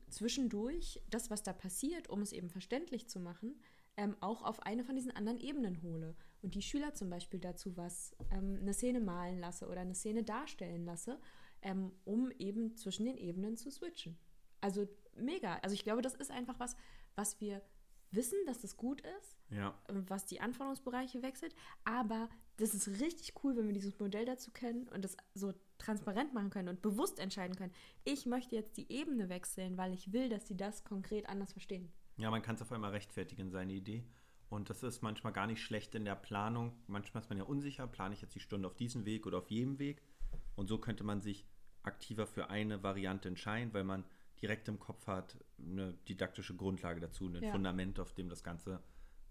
zwischendurch 0.09 1.01
das, 1.09 1.29
was 1.29 1.43
da 1.43 1.53
passiert, 1.53 2.09
um 2.09 2.21
es 2.21 2.33
eben 2.33 2.49
verständlich 2.49 3.07
zu 3.07 3.19
machen, 3.19 3.59
ähm, 3.97 4.15
auch 4.21 4.43
auf 4.43 4.61
eine 4.61 4.83
von 4.83 4.95
diesen 4.95 5.11
anderen 5.11 5.39
Ebenen 5.39 5.81
hole. 5.81 6.15
Und 6.41 6.55
die 6.55 6.61
Schüler 6.61 6.93
zum 6.93 7.09
Beispiel 7.09 7.39
dazu 7.39 7.77
was, 7.77 8.15
ähm, 8.31 8.57
eine 8.61 8.73
Szene 8.73 8.99
malen 8.99 9.39
lasse 9.39 9.67
oder 9.67 9.81
eine 9.81 9.95
Szene 9.95 10.23
darstellen 10.23 10.85
lasse, 10.85 11.19
ähm, 11.61 11.91
um 12.03 12.31
eben 12.31 12.75
zwischen 12.75 13.05
den 13.05 13.17
Ebenen 13.17 13.57
zu 13.57 13.69
switchen. 13.69 14.17
Also 14.61 14.87
mega. 15.15 15.55
Also 15.61 15.73
ich 15.73 15.83
glaube, 15.83 16.01
das 16.01 16.15
ist 16.15 16.31
einfach 16.31 16.59
was, 16.59 16.75
was 17.15 17.39
wir 17.39 17.61
wissen, 18.11 18.37
dass 18.45 18.61
das 18.61 18.75
gut 18.77 19.01
ist, 19.01 19.37
Ja, 19.49 19.73
was 19.87 20.25
die 20.25 20.41
Anforderungsbereiche 20.41 21.21
wechselt. 21.21 21.55
Aber 21.85 22.29
das 22.57 22.73
ist 22.73 22.87
richtig 22.99 23.33
cool, 23.43 23.55
wenn 23.55 23.67
wir 23.67 23.73
dieses 23.73 23.99
Modell 23.99 24.25
dazu 24.25 24.51
kennen 24.51 24.87
und 24.89 25.03
das 25.03 25.15
so 25.33 25.53
transparent 25.77 26.33
machen 26.33 26.49
können 26.49 26.69
und 26.69 26.81
bewusst 26.81 27.19
entscheiden 27.19 27.55
können. 27.55 27.73
Ich 28.03 28.25
möchte 28.25 28.55
jetzt 28.55 28.77
die 28.77 28.91
Ebene 28.91 29.29
wechseln, 29.29 29.77
weil 29.77 29.93
ich 29.93 30.11
will, 30.11 30.29
dass 30.29 30.47
sie 30.47 30.57
das 30.57 30.83
konkret 30.83 31.27
anders 31.27 31.53
verstehen. 31.53 31.91
ja 32.17 32.29
man 32.29 32.41
kann 32.41 32.55
es 32.55 32.61
auf 32.61 32.71
einmal 32.71 32.91
rechtfertigen, 32.91 33.49
seine 33.49 33.73
Idee. 33.73 34.03
Und 34.49 34.69
das 34.69 34.83
ist 34.83 35.01
manchmal 35.01 35.31
gar 35.31 35.47
nicht 35.47 35.61
schlecht 35.61 35.95
in 35.95 36.03
der 36.03 36.15
Planung. 36.15 36.73
Manchmal 36.87 37.23
ist 37.23 37.29
man 37.29 37.37
ja 37.37 37.45
unsicher, 37.45 37.87
plane 37.87 38.13
ich 38.13 38.21
jetzt 38.21 38.35
die 38.35 38.41
Stunde 38.41 38.67
auf 38.67 38.75
diesem 38.75 39.05
Weg 39.05 39.25
oder 39.25 39.37
auf 39.37 39.49
jedem 39.49 39.79
Weg. 39.79 40.01
Und 40.55 40.67
so 40.67 40.77
könnte 40.77 41.05
man 41.05 41.21
sich 41.21 41.45
aktiver 41.83 42.27
für 42.27 42.49
eine 42.49 42.83
Variante 42.83 43.29
entscheiden, 43.29 43.73
weil 43.73 43.85
man 43.85 44.03
direkt 44.41 44.67
im 44.67 44.79
Kopf 44.79 45.07
hat 45.07 45.37
eine 45.59 45.93
didaktische 46.07 46.55
Grundlage 46.55 46.99
dazu, 46.99 47.27
ein 47.27 47.41
Ja. 47.41 47.51
Fundament, 47.51 47.99
auf 47.99 48.13
dem 48.13 48.29
das 48.29 48.43
Ganze 48.43 48.81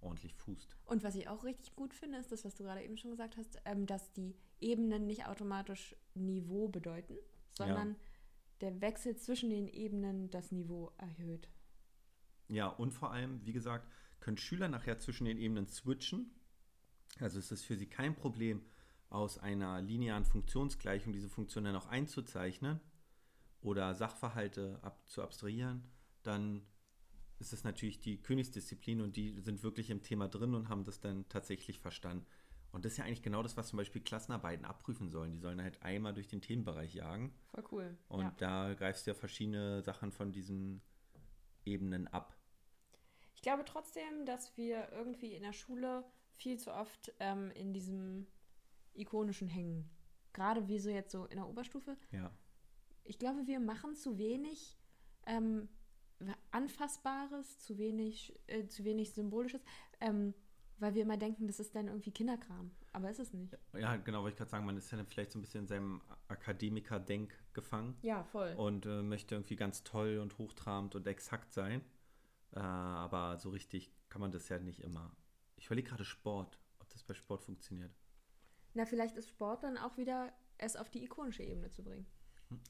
ordentlich 0.01 0.35
fußt. 0.35 0.77
Und 0.87 1.03
was 1.03 1.15
ich 1.15 1.29
auch 1.29 1.45
richtig 1.45 1.75
gut 1.77 1.93
finde, 1.93 2.19
ist 2.19 2.33
das, 2.33 2.45
was 2.45 2.55
du 2.55 2.65
gerade 2.65 2.83
eben 2.83 2.97
schon 2.97 3.11
gesagt 3.11 3.37
hast, 3.37 3.61
ähm, 3.65 3.87
dass 3.87 4.13
die 4.13 4.35
Ebenen 4.61 5.07
nicht 5.07 5.27
automatisch 5.27 5.95
Niveau 6.15 6.69
bedeuten, 6.69 7.17
sondern 7.53 7.97
der 8.61 8.81
Wechsel 8.81 9.17
zwischen 9.17 9.51
den 9.51 9.69
Ebenen 9.69 10.31
das 10.31 10.53
Niveau 10.53 10.93
erhöht. 10.99 11.49
Ja, 12.49 12.69
und 12.69 12.93
vor 12.93 13.13
allem, 13.13 13.45
wie 13.45 13.53
gesagt, 13.53 13.91
können 14.21 14.37
Schüler 14.37 14.69
nachher 14.69 14.99
zwischen 14.99 15.25
den 15.25 15.39
Ebenen 15.39 15.67
switchen. 15.67 16.31
Also 17.19 17.39
es 17.39 17.53
ist 17.53 17.65
für 17.65 17.77
sie 17.77 17.87
kein 17.87 18.15
Problem, 18.15 18.63
aus 19.09 19.39
einer 19.39 19.83
linearen 19.83 20.25
Funktionsgleichung 20.25 21.13
diese 21.13 21.29
Funktion 21.29 21.65
dann 21.65 21.75
auch 21.75 21.87
einzuzeichnen 21.87 22.81
oder 23.63 23.95
Sachverhalte 23.95 24.79
ab, 24.83 25.03
zu 25.09 25.23
abstrahieren. 25.23 25.85
Dann 26.23 26.63
ist 27.39 27.53
es 27.53 27.65
natürlich 27.65 28.01
die 28.01 28.21
Königsdisziplin 28.21 29.01
und 29.01 29.17
die 29.17 29.41
sind 29.41 29.63
wirklich 29.63 29.91
im 29.91 30.03
Thema 30.03 30.29
drin 30.29 30.55
und 30.55 30.69
haben 30.69 30.85
das 30.85 31.01
dann 31.01 31.29
tatsächlich 31.29 31.81
verstanden. 31.81 32.27
Und 32.73 32.85
das 32.85 32.93
ist 32.93 32.99
ja 32.99 33.05
eigentlich 33.05 33.23
genau 33.23 33.43
das, 33.43 33.57
was 33.57 33.69
zum 33.69 33.79
Beispiel 33.79 34.03
Klassenarbeiten 34.03 34.65
abprüfen 34.65 35.11
sollen. 35.11 35.33
Die 35.33 35.39
sollen 35.39 35.61
halt 35.61 35.83
einmal 35.83 36.15
durch 36.15 36.29
den 36.29 36.41
Themenbereich 36.41 36.95
jagen. 36.95 37.35
Voll 37.49 37.65
cool. 37.73 37.99
Und 38.09 38.23
ja. 38.23 38.35
da 38.37 38.75
greifst 38.75 39.07
du 39.07 39.11
ja 39.11 39.15
verschiedene 39.15 39.83
Sachen 39.83 40.13
von 40.13 40.33
diesen 40.33 40.81
Ebenen 41.65 42.07
ab. 42.09 42.37
Ich 43.35 43.43
glaube 43.43 43.65
trotzdem, 43.65 44.27
dass 44.27 44.57
wir 44.57 44.93
irgendwie 44.93 45.35
in 45.35 45.43
der 45.43 45.53
Schule 45.53 46.05
viel 46.37 46.59
zu 46.59 46.73
oft 46.73 47.13
ähm, 47.19 47.51
in 47.53 47.73
diesem 47.73 48.27
ikonischen 48.95 49.49
hängen. 49.49 49.91
Gerade 50.33 50.69
wie 50.69 50.79
so 50.79 50.91
jetzt 50.91 51.11
so 51.11 51.25
in 51.27 51.37
der 51.37 51.49
Oberstufe. 51.49 51.97
Ja. 52.13 52.31
Ich 53.11 53.19
glaube, 53.19 53.49
wir 53.49 53.59
machen 53.59 53.97
zu 53.97 54.19
wenig 54.19 54.79
ähm, 55.27 55.69
Anfassbares, 56.53 57.59
zu 57.59 57.77
wenig, 57.77 58.39
äh, 58.47 58.69
zu 58.69 58.85
wenig 58.85 59.13
Symbolisches, 59.15 59.65
ähm, 60.01 60.33
weil 60.79 60.95
wir 60.95 61.03
immer 61.03 61.17
denken, 61.17 61.49
das 61.49 61.59
ist 61.59 61.75
dann 61.75 61.89
irgendwie 61.89 62.13
Kinderkram. 62.13 62.71
Aber 62.93 63.11
ist 63.11 63.19
es 63.19 63.33
nicht. 63.33 63.59
Ja, 63.73 63.97
genau, 63.97 64.23
wollte 64.23 64.35
ich 64.35 64.39
gerade 64.39 64.53
sagen, 64.53 64.65
man 64.65 64.77
ist 64.77 64.93
ja 64.93 64.97
dann 64.97 65.09
vielleicht 65.09 65.33
so 65.33 65.41
ein 65.41 65.43
bisschen 65.43 65.63
in 65.63 65.67
seinem 65.67 66.01
Akademiker-Denk 66.29 67.37
gefangen 67.53 67.99
Ja, 68.03 68.23
voll. 68.23 68.55
und 68.57 68.87
äh, 68.87 69.03
möchte 69.03 69.35
irgendwie 69.35 69.57
ganz 69.57 69.83
toll 69.83 70.19
und 70.19 70.39
hochtrabend 70.39 70.95
und 70.95 71.09
exakt 71.09 71.53
sein. 71.53 71.81
Äh, 72.53 72.61
aber 72.61 73.39
so 73.39 73.51
richtig 73.51 73.93
kann 74.09 74.21
man 74.21 74.31
das 74.31 74.49
ja 74.49 74.61
nicht 74.61 74.79
immer. 74.79 75.17
Ich 75.57 75.67
überlege 75.67 75.89
gerade 75.89 76.05
Sport, 76.05 76.61
ob 76.79 76.89
das 76.91 77.03
bei 77.03 77.15
Sport 77.15 77.43
funktioniert. 77.43 77.93
Na, 78.75 78.87
vielleicht 78.87 79.17
ist 79.17 79.31
Sport 79.31 79.65
dann 79.65 79.79
auch 79.79 79.97
wieder 79.97 80.33
es 80.59 80.77
auf 80.77 80.91
die 80.91 81.03
ikonische 81.03 81.43
Ebene 81.43 81.71
zu 81.71 81.83
bringen. 81.83 82.07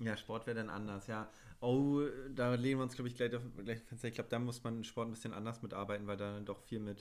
Ja, 0.01 0.17
Sport 0.17 0.47
wäre 0.47 0.57
dann 0.57 0.71
anders, 0.71 1.07
ja. 1.07 1.31
Oh, 1.61 2.03
da 2.35 2.55
lehnen 2.55 2.81
wir 2.81 2.85
uns, 2.85 2.95
glaube 2.95 3.09
ich, 3.09 3.17
gleich 3.17 3.35
auf 3.35 3.43
gleich 3.57 3.81
Fenster. 3.83 4.09
Ich 4.09 4.15
glaube, 4.15 4.31
da 4.31 4.39
muss 4.39 4.63
man 4.63 4.85
Sport 4.85 5.09
ein 5.09 5.13
bisschen 5.13 5.33
anders 5.33 5.63
mitarbeiten, 5.63 6.07
weil 6.07 6.17
da 6.17 6.33
dann 6.33 6.47
doch 6.47 6.61
viel 6.61 6.81
mit, 6.81 7.01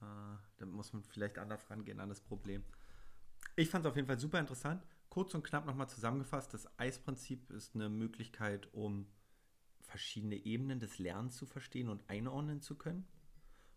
äh, 0.00 0.36
da 0.58 0.66
muss 0.66 0.92
man 0.92 1.02
vielleicht 1.02 1.38
anders 1.38 1.68
rangehen 1.70 2.00
an 2.00 2.08
das 2.08 2.20
Problem. 2.20 2.64
Ich 3.56 3.68
fand 3.68 3.84
es 3.84 3.90
auf 3.90 3.96
jeden 3.96 4.08
Fall 4.08 4.18
super 4.18 4.38
interessant. 4.38 4.86
Kurz 5.08 5.34
und 5.34 5.42
knapp 5.42 5.66
nochmal 5.66 5.88
zusammengefasst, 5.88 6.54
das 6.54 6.68
Eisprinzip 6.78 7.50
ist 7.50 7.74
eine 7.74 7.88
Möglichkeit, 7.88 8.72
um 8.72 9.06
verschiedene 9.80 10.36
Ebenen 10.36 10.78
des 10.78 10.98
Lernens 10.98 11.36
zu 11.36 11.46
verstehen 11.46 11.88
und 11.88 12.08
einordnen 12.08 12.60
zu 12.62 12.76
können. 12.76 13.06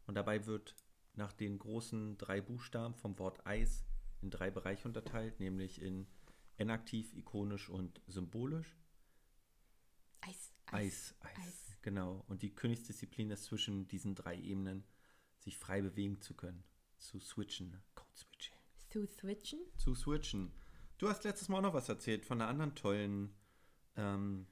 Und 0.05 0.15
dabei 0.15 0.45
wird 0.45 0.75
nach 1.15 1.33
den 1.33 1.57
großen 1.59 2.17
drei 2.17 2.39
Buchstaben 2.39 2.93
vom 2.93 3.17
Wort 3.19 3.45
Eis 3.45 3.83
in 4.21 4.29
drei 4.29 4.51
Bereiche 4.51 4.87
unterteilt, 4.87 5.39
nämlich 5.39 5.81
in 5.81 6.07
enaktiv, 6.57 7.13
ikonisch 7.13 7.69
und 7.69 8.01
symbolisch. 8.07 8.77
Eis. 10.21 10.53
Eis, 10.67 11.15
Eis, 11.19 11.37
Eis. 11.37 11.77
genau. 11.81 12.23
Und 12.27 12.41
die 12.41 12.53
Königsdisziplin 12.53 13.31
ist 13.31 13.45
zwischen 13.45 13.87
diesen 13.87 14.15
drei 14.15 14.37
Ebenen, 14.39 14.83
sich 15.39 15.57
frei 15.57 15.81
bewegen 15.81 16.21
zu 16.21 16.33
können, 16.33 16.63
zu 16.97 17.19
switchen, 17.19 17.81
Code 17.95 18.09
Switching. 18.15 18.55
Zu 18.89 19.05
switchen? 19.07 19.59
Zu 19.77 19.95
switchen. 19.95 20.51
Du 20.97 21.09
hast 21.09 21.23
letztes 21.23 21.49
Mal 21.49 21.57
auch 21.57 21.63
noch 21.63 21.73
was 21.73 21.89
erzählt 21.89 22.25
von 22.25 22.39
einer 22.39 22.49
anderen 22.49 22.75
tollen 22.75 23.35
ähm, 23.97 24.47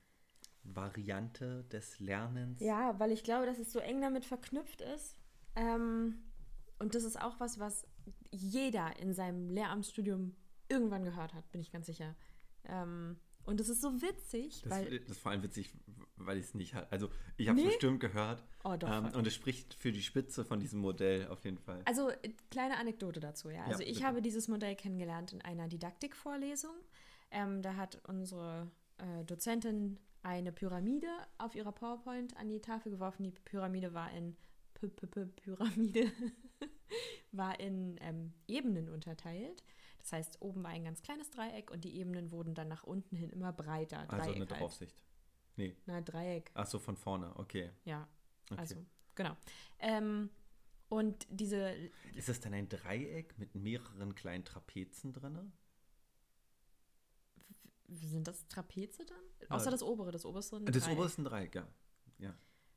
Variante 0.63 1.63
des 1.65 2.00
Lernens. 2.00 2.60
Ja, 2.60 3.00
weil 3.00 3.12
ich 3.12 3.24
glaube, 3.24 3.46
dass 3.46 3.58
es 3.60 3.72
so 3.72 3.79
eng 3.79 4.01
damit 4.01 4.25
verknüpft 4.25 4.81
ist. 4.81 5.15
Ähm, 5.55 6.24
und 6.79 6.96
das 6.96 7.03
ist 7.03 7.20
auch 7.20 7.39
was, 7.39 7.60
was 7.60 7.88
jeder 8.31 8.98
in 9.00 9.13
seinem 9.13 9.50
Lehramtsstudium 9.50 10.36
irgendwann 10.72 11.04
gehört 11.04 11.34
hat, 11.34 11.51
bin 11.51 11.62
ich 11.62 11.72
ganz 11.72 11.86
sicher. 11.86 12.16
Ähm, 12.66 13.18
und 13.44 13.60
das 13.60 13.70
ist 13.70 13.82
so 13.82 14.01
witzig, 14.01 14.62
Das, 14.62 14.72
weil. 14.72 15.00
das 15.00 15.10
ist 15.10 15.20
vor 15.20 15.32
allem 15.32 15.42
witzig, 15.44 15.74
weil 16.16 16.38
ich 16.38 16.46
es 16.46 16.54
nicht 16.54 16.74
hatte. 16.75 16.92
Also 16.92 17.10
ich 17.38 17.48
habe 17.50 17.58
es 17.60 17.63
Nee? 17.66 17.72
bestimmt 17.72 18.00
gehört. 18.00 18.44
Oh, 18.63 18.75
doch, 18.78 18.90
ähm, 18.90 19.06
und 19.16 19.25
es 19.25 19.34
spricht 19.34 19.74
für 19.74 19.92
die 19.92 20.04
Spitze 20.04 20.46
von 20.46 20.60
diesem 20.60 20.80
Modell 20.80 21.28
auf 21.28 21.44
jeden 21.44 21.58
Fall. 21.58 21.82
Also, 21.86 22.10
äh, 22.10 22.30
kleine 22.51 22.78
Anekdote 22.78 23.20
dazu, 23.20 23.50
ja. 23.50 23.63
Also, 23.66 23.82
ich 23.82 23.94
bitte. 23.96 24.06
habe 24.06 24.22
dieses 24.22 24.48
Modell 24.48 24.75
kennengelernt 24.75 25.34
in 25.34 25.42
einer 25.42 25.68
Didaktikvorlesung. 25.68 26.75
Ähm, 27.32 27.62
da 27.63 27.75
hat 27.75 28.00
unsere 28.08 28.70
äh, 28.98 29.24
Dozentin 29.25 30.00
eine 30.22 30.51
Pyramide 30.51 31.08
auf 31.40 31.56
ihrer 31.56 31.72
PowerPoint 31.72 32.38
an 32.38 32.48
die 32.48 32.60
Tafel 32.62 32.92
geworfen. 32.92 33.24
Die 33.24 33.32
Pyramide 33.32 33.94
war 33.96 34.12
in 34.12 34.36
P 34.75 34.86
-P 34.88 35.08
-P 35.08 35.25
Pyramide 35.25 36.12
war 37.32 37.60
in 37.60 37.98
ähm, 38.01 38.34
Ebenen 38.48 38.90
unterteilt. 38.90 39.63
Das 40.01 40.13
heißt, 40.13 40.41
oben 40.41 40.63
war 40.63 40.72
ein 40.72 40.84
ganz 40.84 41.01
kleines 41.01 41.29
Dreieck 41.29 41.72
und 41.72 41.84
die 41.84 41.96
Ebenen 41.98 42.31
wurden 42.31 42.55
dann 42.55 42.67
nach 42.67 42.84
unten 42.84 43.15
hin 43.15 43.29
immer 43.29 43.53
breiter. 43.53 44.00
also 44.00 44.15
eine 44.15 44.24
Dreieck 44.34 44.51
halt. 44.51 44.62
Draufsicht. 44.62 44.96
Nee. 45.58 45.75
Na, 45.86 46.01
Dreieck. 46.01 46.51
Ach 46.55 46.65
so, 46.65 46.79
von 46.79 46.98
vorne, 46.98 47.31
okay. 47.38 47.72
Ja, 47.86 48.08
okay. 48.50 48.60
also, 48.60 48.86
genau. 49.15 49.36
Ähm, 49.79 50.29
und 50.89 51.27
diese 51.29 51.74
Ist 52.15 52.29
das 52.29 52.39
dann 52.39 52.53
ein 52.53 52.67
Dreieck 52.67 53.38
mit 53.38 53.55
mehreren 53.55 54.15
kleinen 54.15 54.43
Trapezen 54.43 55.13
drin? 55.13 55.53
Sind 57.88 58.27
das 58.27 58.48
Trapeze 58.48 59.05
dann? 59.05 59.17
Ah, 59.50 59.55
Außer 59.55 59.70
das 59.70 59.84
obere, 59.84 60.12
das 60.12 60.25
oberste. 60.25 60.58
ein 60.58 60.65
Das 60.65 60.84
Dreieck. 60.84 61.17
ein 61.17 61.24
Dreieck, 61.25 61.55
ja. 61.55 61.67
ja. 62.20 62.34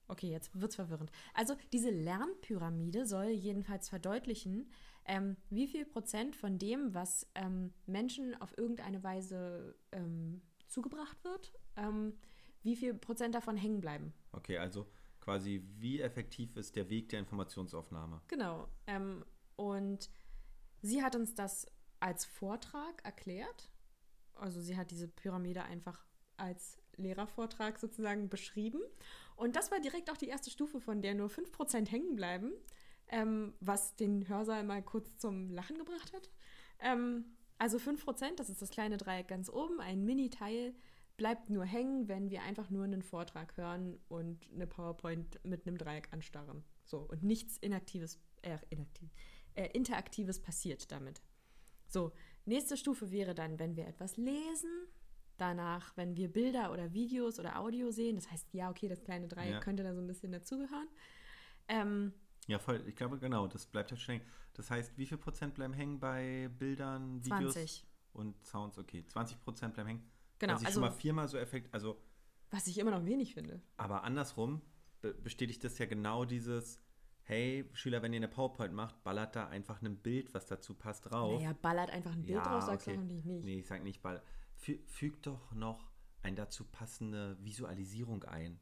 Okay, 0.08 0.30
jetzt 0.30 0.50
wird's 0.60 0.74
verwirrend. 0.74 1.10
Also 1.32 1.54
diese 1.72 1.90
Lernpyramide 1.90 3.06
soll 3.06 3.28
jedenfalls 3.28 3.88
verdeutlichen, 3.88 4.70
ähm, 5.04 5.36
wie 5.50 5.66
viel 5.66 5.84
Prozent 5.84 6.36
von 6.36 6.58
dem, 6.58 6.94
was 6.94 7.26
ähm, 7.34 7.72
Menschen 7.86 8.40
auf 8.40 8.56
irgendeine 8.56 9.02
Weise 9.02 9.76
ähm, 9.92 10.42
zugebracht 10.68 11.22
wird, 11.24 11.52
ähm, 11.76 12.14
wie 12.62 12.76
viel 12.76 12.94
Prozent 12.94 13.34
davon 13.34 13.56
hängen 13.56 13.80
bleiben. 13.80 14.12
Okay, 14.32 14.58
also 14.58 14.86
quasi, 15.20 15.62
wie 15.78 16.00
effektiv 16.00 16.56
ist 16.56 16.76
der 16.76 16.88
Weg 16.88 17.10
der 17.10 17.20
Informationsaufnahme? 17.20 18.20
Genau. 18.28 18.68
Ähm, 18.86 19.24
und 19.56 20.10
Sie 20.84 21.02
hat 21.02 21.16
uns 21.16 21.34
das 21.34 21.66
als 21.98 22.26
Vortrag 22.26 23.02
erklärt. 23.04 23.70
Also 24.34 24.60
sie 24.60 24.76
hat 24.76 24.90
diese 24.90 25.08
Pyramide 25.08 25.62
einfach 25.62 26.04
als 26.36 26.76
Lehrervortrag 26.96 27.78
sozusagen 27.78 28.28
beschrieben. 28.28 28.80
Und 29.34 29.56
das 29.56 29.70
war 29.70 29.80
direkt 29.80 30.10
auch 30.10 30.18
die 30.18 30.28
erste 30.28 30.50
Stufe, 30.50 30.80
von 30.80 31.00
der 31.00 31.14
nur 31.14 31.30
5% 31.30 31.88
hängen 31.88 32.16
bleiben, 32.16 32.52
ähm, 33.14 33.54
was 33.60 33.94
den 33.94 34.28
Hörsaal 34.28 34.64
mal 34.64 34.82
kurz 34.82 35.16
zum 35.18 35.50
Lachen 35.50 35.78
gebracht 35.78 36.12
hat. 36.12 36.30
Ähm, 36.80 37.24
also 37.58 37.78
5%, 37.78 38.34
das 38.36 38.50
ist 38.50 38.60
das 38.60 38.70
kleine 38.70 38.96
Dreieck 38.96 39.28
ganz 39.28 39.48
oben, 39.48 39.80
ein 39.80 40.04
Mini-Teil, 40.04 40.74
bleibt 41.16 41.48
nur 41.48 41.64
hängen, 41.64 42.08
wenn 42.08 42.28
wir 42.30 42.42
einfach 42.42 42.70
nur 42.70 42.82
einen 42.82 43.02
Vortrag 43.02 43.56
hören 43.56 44.00
und 44.08 44.50
eine 44.52 44.66
PowerPoint 44.66 45.38
mit 45.44 45.64
einem 45.64 45.78
Dreieck 45.78 46.12
anstarren. 46.12 46.64
So, 46.84 46.98
und 46.98 47.22
nichts 47.22 47.56
Inaktives, 47.58 48.18
äh, 48.42 48.58
inaktiv, 48.70 49.10
äh, 49.54 49.68
Interaktives 49.72 50.40
passiert 50.42 50.90
damit. 50.90 51.22
So, 51.86 52.10
nächste 52.46 52.76
Stufe 52.76 53.12
wäre 53.12 53.36
dann, 53.36 53.60
wenn 53.60 53.76
wir 53.76 53.86
etwas 53.86 54.16
lesen, 54.16 54.70
danach, 55.36 55.96
wenn 55.96 56.16
wir 56.16 56.32
Bilder 56.32 56.72
oder 56.72 56.92
Videos 56.92 57.38
oder 57.38 57.60
Audio 57.60 57.92
sehen, 57.92 58.16
das 58.16 58.28
heißt, 58.32 58.52
ja, 58.52 58.70
okay, 58.70 58.88
das 58.88 59.04
kleine 59.04 59.28
Dreieck 59.28 59.52
Ja. 59.52 59.60
könnte 59.60 59.84
da 59.84 59.94
so 59.94 60.00
ein 60.00 60.08
bisschen 60.08 60.32
dazugehören. 60.32 60.88
Ähm, 61.68 62.12
Ja, 62.46 62.58
voll. 62.58 62.82
Ich 62.86 62.96
glaube, 62.96 63.18
genau, 63.18 63.46
das 63.46 63.66
bleibt 63.66 63.90
halt 63.90 64.00
schnell. 64.00 64.20
Das 64.54 64.70
heißt, 64.70 64.96
wie 64.98 65.06
viel 65.06 65.18
Prozent 65.18 65.54
bleiben 65.54 65.72
hängen 65.72 65.98
bei 65.98 66.48
Bildern, 66.58 67.24
Videos 67.24 67.54
20. 67.54 67.86
und 68.12 68.44
Sounds? 68.44 68.78
Okay, 68.78 69.04
20 69.06 69.40
Prozent 69.40 69.74
bleiben 69.74 69.88
hängen. 69.88 70.10
Genau, 70.38 70.54
ich 70.54 70.66
also- 70.66 70.80
schon 70.80 70.88
mal 70.88 70.94
viermal 70.94 71.28
so 71.28 71.38
effekt, 71.38 71.72
also, 71.72 71.98
was 72.50 72.66
ich 72.66 72.78
immer 72.78 72.90
noch 72.90 73.04
wenig 73.04 73.34
finde. 73.34 73.62
aber 73.76 74.04
andersrum 74.04 74.60
be 75.00 75.14
bestätigt 75.14 75.64
das 75.64 75.78
ja 75.78 75.86
genau 75.86 76.24
dieses, 76.24 76.80
hey, 77.22 77.68
Schüler, 77.72 78.02
wenn 78.02 78.12
ihr 78.12 78.18
eine 78.18 78.28
PowerPoint 78.28 78.72
macht, 78.72 79.02
ballert 79.02 79.34
da 79.36 79.48
einfach 79.48 79.80
ein 79.82 79.96
Bild, 79.96 80.32
was 80.34 80.46
dazu 80.46 80.74
passt, 80.74 81.10
drauf. 81.10 81.40
Naja, 81.40 81.54
ballert 81.60 81.90
einfach 81.90 82.12
ein 82.12 82.24
Bild 82.24 82.44
drauf, 82.44 82.62
sagst 82.62 82.88
okay. 82.88 82.96
du 82.96 83.02
nicht. 83.02 83.44
Nee, 83.44 83.58
ich 83.60 83.66
sag 83.66 83.82
nicht 83.82 84.02
ball. 84.02 84.22
Fü 84.56 84.78
fügt 84.86 85.26
doch 85.26 85.52
noch 85.52 85.90
eine 86.22 86.36
dazu 86.36 86.64
passende 86.64 87.36
Visualisierung 87.42 88.24
ein. 88.24 88.58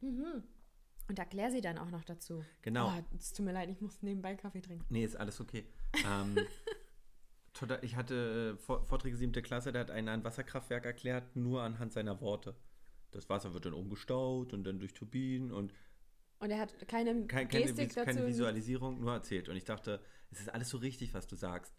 Und 1.09 1.19
erklär 1.19 1.51
sie 1.51 1.61
dann 1.61 1.79
auch 1.79 1.91
noch 1.91 2.05
dazu. 2.05 2.45
Genau. 2.63 2.89
Oh, 2.89 3.17
es 3.17 3.33
tut 3.33 3.45
mir 3.45 3.53
leid, 3.53 3.69
ich 3.69 3.81
muss 3.81 4.03
nebenbei 4.03 4.35
Kaffee 4.35 4.61
trinken. 4.61 4.85
Nee, 4.89 5.05
ist 5.05 5.17
alles 5.17 5.41
okay. 5.41 5.67
ähm, 6.07 6.37
total, 7.53 7.81
ich 7.83 7.97
hatte 7.97 8.55
äh, 8.55 8.63
Vor 8.63 8.85
Vorträge 8.87 9.17
siebte 9.17 9.43
Klasse, 9.43 9.73
da 9.73 9.81
hat 9.81 9.91
einer 9.91 10.13
ein 10.13 10.25
Wasserkraftwerk 10.25 10.85
erklärt, 10.87 11.37
nur 11.37 11.63
anhand 11.63 11.93
seiner 11.93 12.21
Worte. 12.21 12.55
Das 13.11 13.29
Wasser 13.29 13.53
wird 13.53 13.67
dann 13.67 13.75
umgestaut 13.75 14.55
und 14.55 14.65
dann 14.65 14.79
durch 14.79 14.95
Turbinen 14.95 15.53
und 15.53 15.75
Und 16.39 16.51
er 16.51 16.59
hat 16.59 16.89
keine 16.89 17.27
kein, 17.27 17.49
keine, 17.49 17.67
Gestik 17.67 17.95
keine 17.95 18.21
dazu. 18.21 18.27
Visualisierung, 18.27 19.01
nur 19.01 19.13
erzählt. 19.13 19.49
Und 19.49 19.57
ich 19.57 19.65
dachte, 19.65 20.01
es 20.31 20.41
ist 20.41 20.49
alles 20.49 20.71
so 20.71 20.79
richtig, 20.79 21.13
was 21.13 21.27
du 21.27 21.37
sagst. 21.37 21.75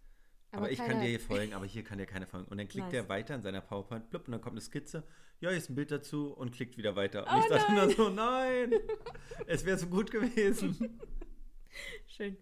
Aber, 0.54 0.62
Aber 0.64 0.72
ich 0.72 0.78
kann 0.78 1.02
dir 1.02 1.08
hier 1.10 1.20
folgen, 1.20 1.54
aber 1.54 1.66
hier 1.66 1.84
kann 1.84 1.98
dir 1.98 2.06
keiner 2.06 2.28
folgen. 2.28 2.48
Und 2.48 2.58
dann 2.58 2.68
klickt 2.68 2.88
Nice. 2.88 2.96
er 3.04 3.10
weiter 3.10 3.36
in 3.36 3.42
seiner 3.42 3.60
PowerPoint, 3.62 4.10
blub, 4.10 4.28
und 4.28 4.32
dann 4.34 4.42
kommt 4.42 4.54
eine 4.54 4.62
Skizze. 4.62 5.04
Ja, 5.40 5.50
hier 5.50 5.58
ist 5.58 5.70
ein 5.70 5.76
Bild 5.76 5.92
dazu 5.92 6.32
und 6.32 6.52
klickt 6.52 6.78
wieder 6.78 6.96
weiter. 6.96 7.24
Und 7.28 7.34
Oh 7.34 7.40
ich 7.40 7.48
dachte 7.48 7.74
nein. 7.74 7.88
nur 7.88 7.96
so, 7.96 8.10
nein, 8.10 8.74
es 9.48 9.66
wäre 9.66 9.78
so 9.78 9.88
gut 9.88 10.12
gewesen. 10.12 11.00
Schön. 12.08 12.38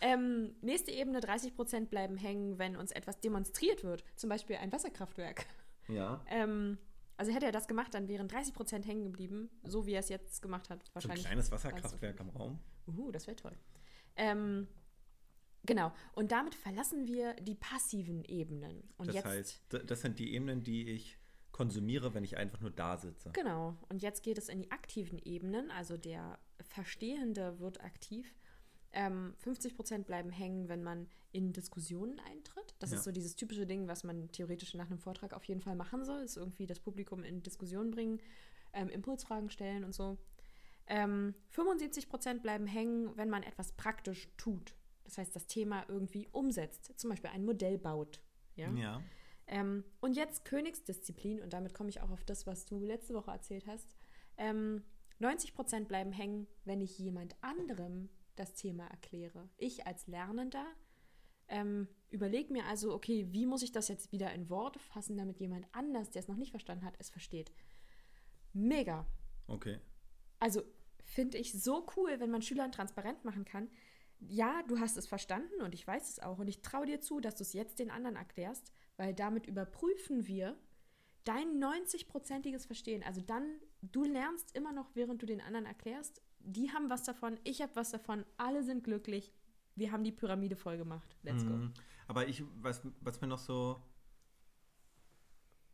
Ähm, 0.00 0.54
nächste 0.60 0.90
Ebene, 0.90 1.20
30% 1.20 1.86
bleiben 1.86 2.16
hängen, 2.16 2.58
wenn 2.58 2.76
uns 2.76 2.92
etwas 2.92 3.18
demonstriert 3.20 3.82
wird. 3.82 4.04
Zum 4.16 4.28
Beispiel 4.28 4.56
ein 4.56 4.70
Wasserkraftwerk. 4.70 5.46
ja. 5.88 6.22
Ähm, 6.28 6.78
also 7.16 7.32
hätte 7.32 7.46
er 7.46 7.52
das 7.52 7.68
gemacht, 7.68 7.94
dann 7.94 8.08
wären 8.08 8.28
30% 8.28 8.84
hängen 8.84 9.04
geblieben, 9.04 9.48
so 9.62 9.86
wie 9.86 9.92
er 9.92 10.00
es 10.00 10.08
jetzt 10.08 10.42
gemacht 10.42 10.68
hat. 10.68 10.82
So 10.82 10.90
ein 10.90 10.94
Wahrscheinlich. 10.96 11.24
kleines 11.24 11.50
Wasserkraftwerk 11.52 12.20
am 12.20 12.28
Raum. 12.30 12.58
Uh, 12.88 13.12
das 13.12 13.26
wäre 13.28 13.36
toll. 13.36 13.56
Ähm, 14.16 14.66
genau. 15.66 15.92
Und 16.12 16.32
damit 16.32 16.54
verlassen 16.54 17.06
wir 17.06 17.34
die 17.34 17.54
passiven 17.54 18.24
Ebenen. 18.24 18.82
Und 18.96 19.08
Das 19.08 19.16
jetzt, 19.16 19.24
heißt, 19.26 19.62
das 19.86 20.00
sind 20.00 20.18
die 20.18 20.34
Ebenen, 20.34 20.62
die 20.62 20.88
ich 20.88 21.18
konsumiere, 21.52 22.14
wenn 22.14 22.24
ich 22.24 22.36
einfach 22.36 22.60
nur 22.60 22.70
da 22.70 22.96
sitze. 22.96 23.30
Genau. 23.32 23.76
Und 23.88 24.02
jetzt 24.02 24.22
geht 24.22 24.38
es 24.38 24.48
in 24.48 24.60
die 24.62 24.70
aktiven 24.72 25.18
Ebenen. 25.20 25.70
Also 25.70 25.96
der 25.96 26.38
Verstehende 26.62 27.60
wird 27.60 27.80
aktiv. 27.82 28.34
Ähm, 28.92 29.34
50% 29.44 30.04
bleiben 30.04 30.30
hängen, 30.30 30.68
wenn 30.68 30.82
man 30.82 31.08
in 31.32 31.52
Diskussionen 31.52 32.20
eintritt. 32.20 32.74
Das 32.78 32.90
Ja. 32.90 32.96
ist 32.98 33.04
so 33.04 33.10
dieses 33.12 33.34
typische 33.36 33.66
Ding, 33.66 33.88
was 33.88 34.04
man 34.04 34.30
theoretisch 34.30 34.74
nach 34.74 34.86
einem 34.86 34.98
Vortrag 34.98 35.32
auf 35.32 35.44
jeden 35.44 35.60
Fall 35.60 35.74
machen 35.76 36.04
soll. 36.04 36.22
Ist 36.22 36.36
irgendwie 36.36 36.66
das 36.66 36.78
Publikum 36.80 37.22
in 37.24 37.42
Diskussionen 37.42 37.90
bringen, 37.90 38.20
ähm, 38.72 38.88
Impulsfragen 38.88 39.50
stellen 39.50 39.84
und 39.84 39.94
so. 39.94 40.18
Ähm, 40.86 41.34
75% 41.50 42.42
bleiben 42.42 42.66
hängen, 42.66 43.16
wenn 43.16 43.30
man 43.30 43.42
etwas 43.42 43.72
praktisch 43.72 44.28
tut. 44.36 44.74
Das 45.04 45.18
heißt, 45.18 45.34
das 45.36 45.46
Thema 45.46 45.84
irgendwie 45.88 46.28
umsetzt. 46.32 46.98
Zum 46.98 47.10
Beispiel 47.10 47.30
ein 47.30 47.44
Modell 47.44 47.78
baut. 47.78 48.20
Ja. 48.56 48.70
Ja. 48.72 49.02
Ähm, 49.46 49.84
und 50.00 50.16
jetzt 50.16 50.44
Königsdisziplin, 50.44 51.40
und 51.40 51.52
damit 51.52 51.74
komme 51.74 51.90
ich 51.90 52.00
auch 52.00 52.10
auf 52.10 52.24
das, 52.24 52.46
was 52.46 52.64
du 52.64 52.78
letzte 52.84 53.14
Woche 53.14 53.30
erzählt 53.30 53.66
hast. 53.66 53.94
Ähm, 54.36 54.82
90% 55.20 55.84
bleiben 55.84 56.12
hängen, 56.12 56.46
wenn 56.64 56.80
ich 56.80 56.98
jemand 56.98 57.36
anderem 57.42 58.08
das 58.36 58.54
Thema 58.54 58.86
erkläre. 58.86 59.48
Ich 59.56 59.86
als 59.86 60.06
Lernender 60.06 60.66
ähm, 61.48 61.88
überlege 62.10 62.52
mir 62.52 62.66
also, 62.66 62.94
okay, 62.94 63.26
wie 63.30 63.46
muss 63.46 63.62
ich 63.62 63.72
das 63.72 63.88
jetzt 63.88 64.12
wieder 64.12 64.32
in 64.32 64.48
Worte 64.48 64.78
fassen, 64.78 65.16
damit 65.16 65.38
jemand 65.38 65.66
anders, 65.72 66.10
der 66.10 66.20
es 66.20 66.28
noch 66.28 66.36
nicht 66.36 66.50
verstanden 66.50 66.84
hat, 66.84 66.94
es 66.98 67.10
versteht. 67.10 67.52
Mega. 68.52 69.06
Okay. 69.46 69.78
Also 70.38 70.62
finde 71.04 71.38
ich 71.38 71.52
so 71.52 71.86
cool, 71.96 72.18
wenn 72.18 72.30
man 72.30 72.42
Schülern 72.42 72.72
transparent 72.72 73.24
machen 73.24 73.44
kann. 73.44 73.68
Ja, 74.28 74.62
du 74.68 74.78
hast 74.78 74.96
es 74.96 75.06
verstanden 75.06 75.62
und 75.62 75.74
ich 75.74 75.86
weiß 75.86 76.08
es 76.08 76.20
auch 76.20 76.38
und 76.38 76.48
ich 76.48 76.62
traue 76.62 76.86
dir 76.86 77.00
zu, 77.00 77.20
dass 77.20 77.36
du 77.36 77.42
es 77.42 77.52
jetzt 77.52 77.78
den 77.78 77.90
anderen 77.90 78.16
erklärst, 78.16 78.72
weil 78.96 79.14
damit 79.14 79.46
überprüfen 79.46 80.26
wir 80.26 80.56
dein 81.24 81.62
90-prozentiges 81.62 82.66
Verstehen. 82.66 83.02
Also 83.02 83.20
dann, 83.20 83.58
du 83.82 84.04
lernst 84.04 84.54
immer 84.54 84.72
noch, 84.72 84.94
während 84.94 85.22
du 85.22 85.26
den 85.26 85.40
anderen 85.40 85.66
erklärst. 85.66 86.22
Die 86.40 86.70
haben 86.70 86.90
was 86.90 87.02
davon, 87.04 87.38
ich 87.44 87.62
habe 87.62 87.74
was 87.74 87.90
davon, 87.90 88.24
alle 88.36 88.62
sind 88.62 88.84
glücklich. 88.84 89.32
Wir 89.74 89.90
haben 89.90 90.04
die 90.04 90.12
Pyramide 90.12 90.56
voll 90.56 90.76
gemacht. 90.76 91.16
Let's 91.22 91.44
go. 91.44 91.50
Mhm. 91.50 91.72
Aber 92.06 92.28
ich, 92.28 92.44
was, 92.60 92.82
was 93.00 93.20
mir 93.20 93.26
noch 93.26 93.38
so. 93.38 93.82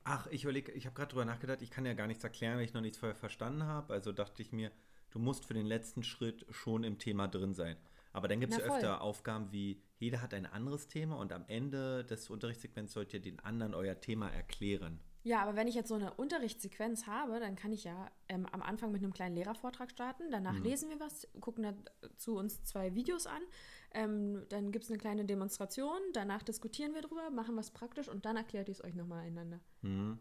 Ach, 0.05 0.27
ich 0.29 0.45
überlege, 0.45 0.73
ich 0.73 0.87
habe 0.87 0.95
gerade 0.95 1.11
drüber 1.11 1.25
nachgedacht, 1.25 1.61
ich 1.61 1.71
kann 1.71 1.85
ja 1.85 1.93
gar 1.93 2.07
nichts 2.07 2.25
erklären, 2.25 2.57
weil 2.57 2.65
ich 2.65 2.73
noch 2.73 2.81
nichts 2.81 2.99
vorher 2.99 3.17
verstanden 3.17 3.65
habe. 3.65 3.93
Also 3.93 4.13
dachte 4.13 4.41
ich 4.41 4.53
mir, 4.53 4.73
du 5.11 5.19
musst 5.19 5.45
für 5.45 5.55
den 5.55 5.67
letzten 5.67 6.03
Schritt 6.03 6.47
schon 6.49 6.85
im 6.85 6.99
Thema 6.99 7.29
drin 7.29 7.53
sein. 7.53 7.77
Aber 8.13 8.29
dann 8.29 8.41
gibt 8.41 8.53
es 8.53 8.59
ja 8.59 8.65
öfter 8.65 9.01
Aufgaben 9.01 9.53
wie, 9.53 9.83
jeder 9.99 10.21
hat 10.23 10.35
ein 10.35 10.47
anderes 10.47 10.89
Thema 10.89 11.17
und 11.17 11.33
am 11.33 11.45
Ende 11.47 12.05
des 12.05 12.29
Unterrichtssegments 12.31 12.93
sollt 12.93 13.13
ihr 13.15 13.21
den 13.21 13.39
anderen 13.41 13.75
euer 13.75 14.01
Thema 14.01 14.29
erklären. 14.29 15.01
Ja, 15.23 15.43
aber 15.43 15.55
wenn 15.55 15.69
ich 15.69 15.75
jetzt 15.75 15.89
so 15.89 15.97
eine 15.97 16.15
Unterrichtssequenz 16.15 17.07
habe, 17.07 17.41
dann 17.41 17.55
kann 17.55 17.73
ich 17.73 17.85
ja 17.85 18.11
ähm, 18.29 18.47
am 18.47 18.63
Anfang 18.63 18.91
mit 18.91 19.03
einem 19.03 19.13
kleinen 19.13 19.35
Lehrervortrag 19.35 19.91
starten. 19.91 20.31
Danach 20.31 20.59
lesen 20.61 20.89
wir 20.89 20.99
was, 20.99 21.29
gucken 21.41 21.77
dazu 22.01 22.37
uns 22.37 22.65
zwei 22.65 22.95
Videos 22.95 23.27
an. 23.27 23.43
Ähm, 23.93 24.47
dann 24.49 24.73
gibt 24.73 24.85
es 24.85 24.91
eine 24.91 24.99
kleine 24.99 25.27
Demonstration. 25.27 25.99
Danach 26.15 26.43
diskutieren 26.43 26.95
wir 26.95 27.03
drüber, 27.03 27.29
machen 27.31 27.55
was 27.57 27.71
praktisch 27.71 28.09
und 28.09 28.25
dann 28.25 28.37
erklärt 28.37 28.71
ich 28.71 28.79
es 28.79 28.85
euch 28.85 28.95
nochmal 28.95 29.27
einander. 29.27 29.61
Mhm. 29.83 30.19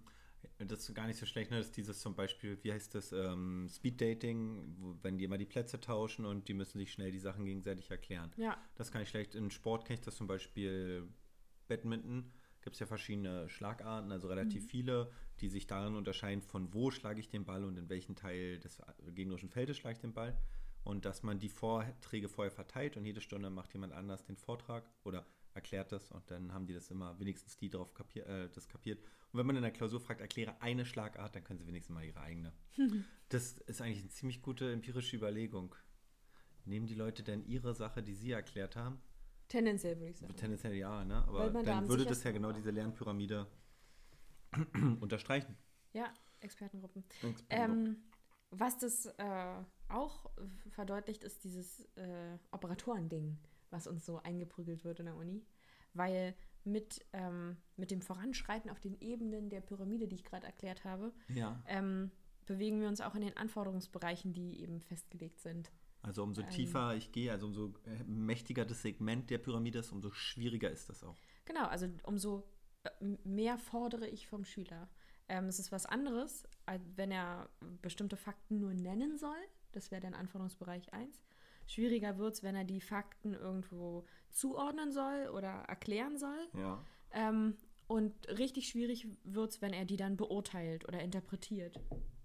Das 0.60 0.88
ist 0.88 0.94
gar 0.94 1.08
nicht 1.08 1.18
so 1.18 1.26
schlecht, 1.26 1.52
ne? 1.52 1.58
Das 1.58 1.68
ist 1.68 1.78
dieses 1.78 2.00
zum 2.00 2.16
Beispiel, 2.16 2.58
wie 2.64 2.72
heißt 2.72 2.94
das, 2.96 3.12
ähm, 3.12 3.68
Speed 3.70 4.02
Dating, 4.02 4.76
wo, 4.78 4.96
wenn 5.02 5.18
die 5.18 5.24
immer 5.26 5.38
die 5.38 5.46
Plätze 5.46 5.80
tauschen 5.80 6.26
und 6.26 6.48
die 6.48 6.54
müssen 6.54 6.80
sich 6.80 6.92
schnell 6.92 7.12
die 7.12 7.20
Sachen 7.20 7.46
gegenseitig 7.46 7.90
erklären. 7.90 8.32
Ja, 8.38 8.58
Das 8.76 8.92
kann 8.92 9.02
ich 9.02 9.10
schlecht. 9.10 9.36
In 9.36 9.52
Sport 9.52 9.86
kenne 9.86 10.00
ich 10.00 10.06
das 10.06 10.16
zum 10.16 10.28
Beispiel 10.28 11.08
Badminton. 11.68 12.32
Gibt 12.62 12.76
es 12.76 12.80
ja 12.82 12.88
verschiedene 12.88 13.48
Schlagarten, 13.48 14.12
also 14.12 14.28
relativ 14.28 14.68
viele, 14.68 15.12
die 15.40 15.48
sich 15.48 15.66
darin 15.66 15.96
unterscheiden, 15.96 16.42
von 16.42 16.74
wo 16.74 16.92
schlage 16.92 17.22
ich 17.22 17.30
den 17.30 17.46
Ball 17.46 17.64
und 17.64 17.78
in 17.78 17.88
welchen 17.88 18.16
Teil 18.16 18.60
des 18.60 18.82
gegnerischen 19.16 19.50
Feldes 19.50 19.78
schlage 19.78 19.94
ich 19.96 20.02
den 20.02 20.14
Ball. 20.14 20.38
Und 20.84 21.06
dass 21.06 21.24
man 21.24 21.40
die 21.40 21.50
Vorträge 21.50 22.30
vorher 22.30 22.52
verteilt 22.52 22.98
und 22.98 23.06
jede 23.06 23.22
Stunde 23.22 23.50
macht 23.50 23.74
jemand 23.74 23.94
anders 23.94 24.24
den 24.24 24.38
Vortrag 24.38 24.90
oder 25.04 25.26
erklärt 25.54 25.92
das 25.92 26.12
und 26.12 26.30
dann 26.32 26.54
haben 26.54 26.68
die 26.68 26.74
das 26.74 26.90
immer, 26.90 27.20
wenigstens 27.20 27.58
die 27.58 27.70
drauf 27.70 27.94
kapier, 27.94 28.26
äh, 28.28 28.50
das 28.50 28.68
kapiert. 28.68 29.00
Und 29.32 29.40
wenn 29.40 29.46
man 29.46 29.56
in 29.56 29.62
der 29.62 29.72
Klausur 29.72 30.00
fragt, 30.00 30.22
erkläre 30.22 30.62
eine 30.62 30.86
Schlagart, 30.86 31.36
dann 31.36 31.44
können 31.44 31.60
sie 31.60 31.68
wenigstens 31.68 31.94
mal 31.94 32.04
ihre 32.04 32.22
eigene. 32.22 32.54
das 33.30 33.58
ist 33.60 33.82
eigentlich 33.82 34.00
eine 34.00 34.10
ziemlich 34.10 34.42
gute 34.42 34.72
empirische 34.72 35.16
Überlegung. 35.16 35.76
Nehmen 36.66 36.88
die 36.88 36.96
Leute 36.96 37.24
denn 37.24 37.44
ihre 37.46 37.74
Sache, 37.74 38.02
die 38.04 38.14
sie 38.14 38.32
erklärt 38.32 38.76
haben? 38.76 39.02
tendenziell 39.50 39.98
würde 39.98 40.12
ich 40.12 40.18
sagen. 40.18 40.36
Tendenziell 40.36 40.76
ja, 40.76 41.04
ne? 41.04 41.24
Aber 41.28 41.50
da 41.50 41.64
dann 41.64 41.78
am 41.80 41.90
würde 41.90 42.06
das 42.06 42.24
ja 42.24 42.32
genau 42.32 42.52
diese 42.52 42.72
Lernpyramide 42.72 43.48
unterstreichen. 45.02 45.58
Ja, 45.92 46.14
Expertengruppen. 46.40 47.04
Ähm, 47.24 47.36
Ähm, 47.50 47.98
was 48.52 48.78
das 48.78 49.06
äh, 49.06 49.64
auch 49.90 50.30
verdeutlicht, 50.72 51.24
ist 51.24 51.44
dieses 51.44 51.82
äh, 51.96 52.38
Operatoren-Ding, 52.52 53.38
was 53.70 53.88
uns 53.88 54.06
so 54.06 54.18
eingeprügelt 54.18 54.84
wird 54.84 55.00
in 55.00 55.06
der 55.06 55.16
Uni. 55.16 55.46
Weil 55.94 56.36
mit, 56.64 57.06
ähm, 57.14 57.58
mit 57.78 57.92
dem 57.92 58.02
Voranschreiten 58.02 58.70
auf 58.70 58.80
den 58.80 59.00
Ebenen 59.00 59.50
der 59.50 59.62
Pyramide, 59.62 60.08
die 60.08 60.16
ich 60.16 60.24
gerade 60.24 60.46
erklärt 60.46 60.84
habe, 60.84 61.14
ja, 61.28 61.62
ähm, 61.68 62.12
bewegen 62.46 62.82
wir 62.82 62.88
uns 62.88 63.02
auch 63.02 63.16
in 63.16 63.22
den 63.22 63.38
Anforderungsbereichen, 63.38 64.34
die 64.34 64.62
eben 64.62 64.82
festgelegt 64.82 65.40
sind. 65.40 65.72
also 66.02 66.24
umso 66.24 66.42
ähm, 66.42 66.50
tiefer 66.50 66.96
ich 66.96 67.12
gehe, 67.12 67.32
also 67.32 67.48
umso 67.48 67.74
äh, 67.86 68.04
mächtiger 68.06 68.66
das 68.66 68.82
Segment 68.82 69.30
der 69.30 69.38
Pyramide 69.38 69.80
ist, 69.80 69.92
umso 69.92 70.10
schwieriger 70.12 70.70
ist 70.70 70.90
das 70.90 71.04
auch. 71.04 71.16
Genau, 71.46 71.66
also 71.66 71.88
umso 72.04 72.44
äh, 72.84 73.06
mehr 73.24 73.58
fordere 73.58 74.08
ich 74.08 74.28
vom 74.28 74.46
Schüler. 74.46 74.90
Ähm, 75.30 75.46
es 75.46 75.60
ist 75.60 75.72
was 75.72 75.86
anderes, 75.86 76.44
als 76.66 76.82
wenn 76.98 77.12
er 77.12 77.50
bestimmte 77.82 78.18
Fakten 78.18 78.60
nur 78.60 78.74
nennen 78.74 79.18
soll. 79.18 79.38
Das 79.72 79.92
wäre 79.92 80.02
dann 80.02 80.14
Anforderungsbereich 80.16 80.92
1. 80.94 81.22
Schwieriger 81.68 82.18
wird 82.18 82.34
es, 82.34 82.44
wenn 82.44 82.56
er 82.56 82.64
die 82.64 82.82
Fakten 82.82 83.34
irgendwo 83.36 84.06
zuordnen 84.30 84.92
soll 84.92 85.30
oder 85.34 85.50
erklären 85.68 86.18
soll. 86.18 86.48
Ja. 86.58 86.84
Ähm, 87.12 87.56
und 87.88 88.28
richtig 88.28 88.70
schwierig 88.70 89.08
wird 89.24 89.52
es, 89.52 89.62
wenn 89.62 89.74
er 89.74 89.86
die 89.86 89.98
dann 89.98 90.18
beurteilt 90.18 90.88
oder 90.88 91.00
interpretiert 91.02 91.80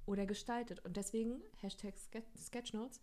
oder 0.06 0.26
gestaltet. 0.26 0.80
Und 0.84 0.96
deswegen, 0.96 1.42
Hashtag 1.56 1.94
Ske- 1.98 2.24
Sketchnotes, 2.36 3.00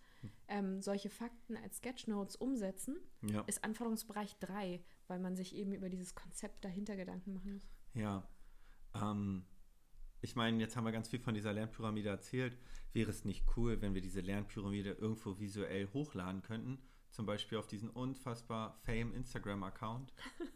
ähm, 0.47 0.81
solche 0.81 1.09
Fakten 1.09 1.57
als 1.57 1.77
Sketchnotes 1.77 2.35
umsetzen, 2.35 2.97
Ja. 3.21 3.41
ist 3.41 3.63
Anforderungsbereich 3.63 4.37
3, 4.39 4.83
weil 5.07 5.19
man 5.19 5.35
sich 5.35 5.55
eben 5.55 5.73
über 5.73 5.89
dieses 5.89 6.13
Konzept 6.15 6.63
dahinter 6.65 6.95
Gedanken 6.95 7.33
machen 7.33 7.53
muss. 7.53 7.67
Ja. 7.93 8.27
Ähm, 8.95 9.45
ich 10.21 10.35
meine, 10.35 10.59
jetzt 10.59 10.75
haben 10.75 10.85
wir 10.85 10.91
ganz 10.91 11.09
viel 11.09 11.19
von 11.19 11.33
dieser 11.33 11.53
Lernpyramide 11.53 12.09
erzählt. 12.09 12.57
Wäre 12.93 13.09
es 13.09 13.25
nicht 13.25 13.45
cool, 13.57 13.81
wenn 13.81 13.93
wir 13.93 14.01
diese 14.01 14.21
Lernpyramide 14.21 14.91
irgendwo 14.91 15.39
visuell 15.39 15.87
hochladen 15.93 16.41
könnten? 16.41 16.79
Zum 17.09 17.25
Beispiel 17.25 17.57
auf 17.57 17.67
diesen 17.67 17.89
unfassbar 17.89 18.79
fame 18.85 19.13
Instagram-Account. 19.13 20.13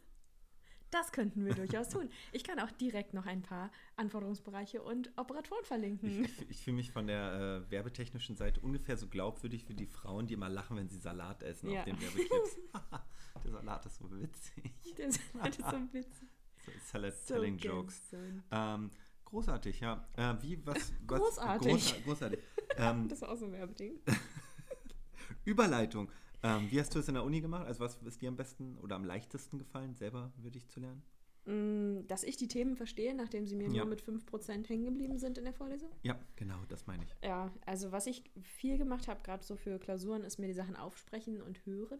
Das 0.92 1.12
könnten 1.12 1.44
wir 1.46 1.54
durchaus 1.54 1.90
tun. 1.90 2.10
Ich 2.32 2.46
kann 2.46 2.58
auch 2.60 2.72
direkt 2.72 3.14
noch 3.14 3.26
ein 3.26 3.42
paar 3.42 3.70
Anforderungsbereiche 3.98 4.82
und 4.82 5.12
Operatoren 5.18 5.66
verlinken. 5.66 6.24
ich, 6.24 6.50
ich 6.50 6.64
fühle 6.64 6.78
mich 6.78 6.92
von 6.92 7.08
der 7.08 7.66
äh, 7.68 7.72
werbetechnischen 7.72 8.38
Seite 8.38 8.62
ungefähr 8.62 8.96
so 8.96 9.08
glaubwürdig 9.08 9.68
wie 9.68 9.74
die 9.74 9.88
Frauen, 9.88 10.28
die 10.28 10.36
immer 10.36 10.48
lachen, 10.48 10.78
wenn 10.78 10.88
sie 10.88 11.00
Salat 11.00 11.44
essen 11.44 11.70
Ja. 11.70 11.80
auf 11.80 11.86
den 11.86 12.00
Werbeclips. 12.00 12.58
der 13.44 13.52
Salat 13.52 13.86
ist 13.86 13.98
so 13.98 14.10
witzig. 14.10 14.74
Das 14.96 15.18
ist 15.18 15.70
so 15.70 15.94
witzig. 15.94 16.30
So, 16.66 16.72
Salad 16.86 17.14
So 17.14 17.34
telling 17.34 17.58
jokes. 17.58 18.16
Ähm, 18.52 18.92
großartig, 19.36 19.80
ja. 19.82 20.08
Äh, 20.16 20.34
wie, 20.42 20.66
was, 20.66 20.76
was 20.76 20.92
Großartig. 21.08 21.72
Großa 21.72 21.96
großartig. 22.06 22.40
Ähm, 22.78 23.08
Das 23.10 23.22
war 23.22 23.30
auch 23.32 23.38
so 23.38 23.46
ein 23.46 23.52
Werbeding. 23.52 24.00
Überleitung. 25.46 26.10
Ähm, 26.44 26.70
wie 26.70 26.80
hast 26.80 26.94
du 26.96 27.00
es 27.00 27.08
in 27.08 27.16
der 27.16 27.24
Uni 27.24 27.42
gemacht? 27.42 27.66
Also 27.68 27.82
was 27.84 27.96
ist 28.02 28.22
dir 28.22 28.30
am 28.30 28.36
besten 28.38 28.78
oder 28.78 28.96
am 28.96 29.04
leichtesten 29.04 29.58
gefallen, 29.58 29.96
selber 29.96 30.32
wirklich 30.38 30.68
zu 30.70 30.80
lernen? 30.80 31.04
Mm, 31.46 32.08
Dass 32.08 32.24
ich 32.24 32.38
die 32.38 32.48
Themen 32.48 32.76
verstehe, 32.76 33.14
nachdem 33.16 33.46
sie 33.46 33.56
mir 33.56 33.68
Ja. 33.70 33.84
nur 33.84 33.86
mit 33.86 34.02
5% 34.02 34.68
hängen 34.68 34.86
geblieben 34.86 35.18
sind 35.18 35.38
in 35.38 35.44
der 35.44 35.54
Vorlesung. 35.54 35.90
Ja, 36.04 36.18
genau, 36.36 36.58
das 36.70 36.88
meine 36.88 37.04
ich. 37.04 37.16
Ja, 37.24 37.52
also 37.66 37.92
was 37.92 38.08
ich 38.08 38.24
viel 38.42 38.78
gemacht 38.78 39.08
habe, 39.08 39.22
gerade 39.24 39.44
so 39.44 39.56
für 39.56 39.80
Klausuren, 39.80 40.24
ist 40.24 40.40
mir 40.40 40.48
die 40.48 40.54
Sachen 40.54 40.76
aufsprechen 40.76 41.42
und 41.42 41.66
hören. 41.66 42.00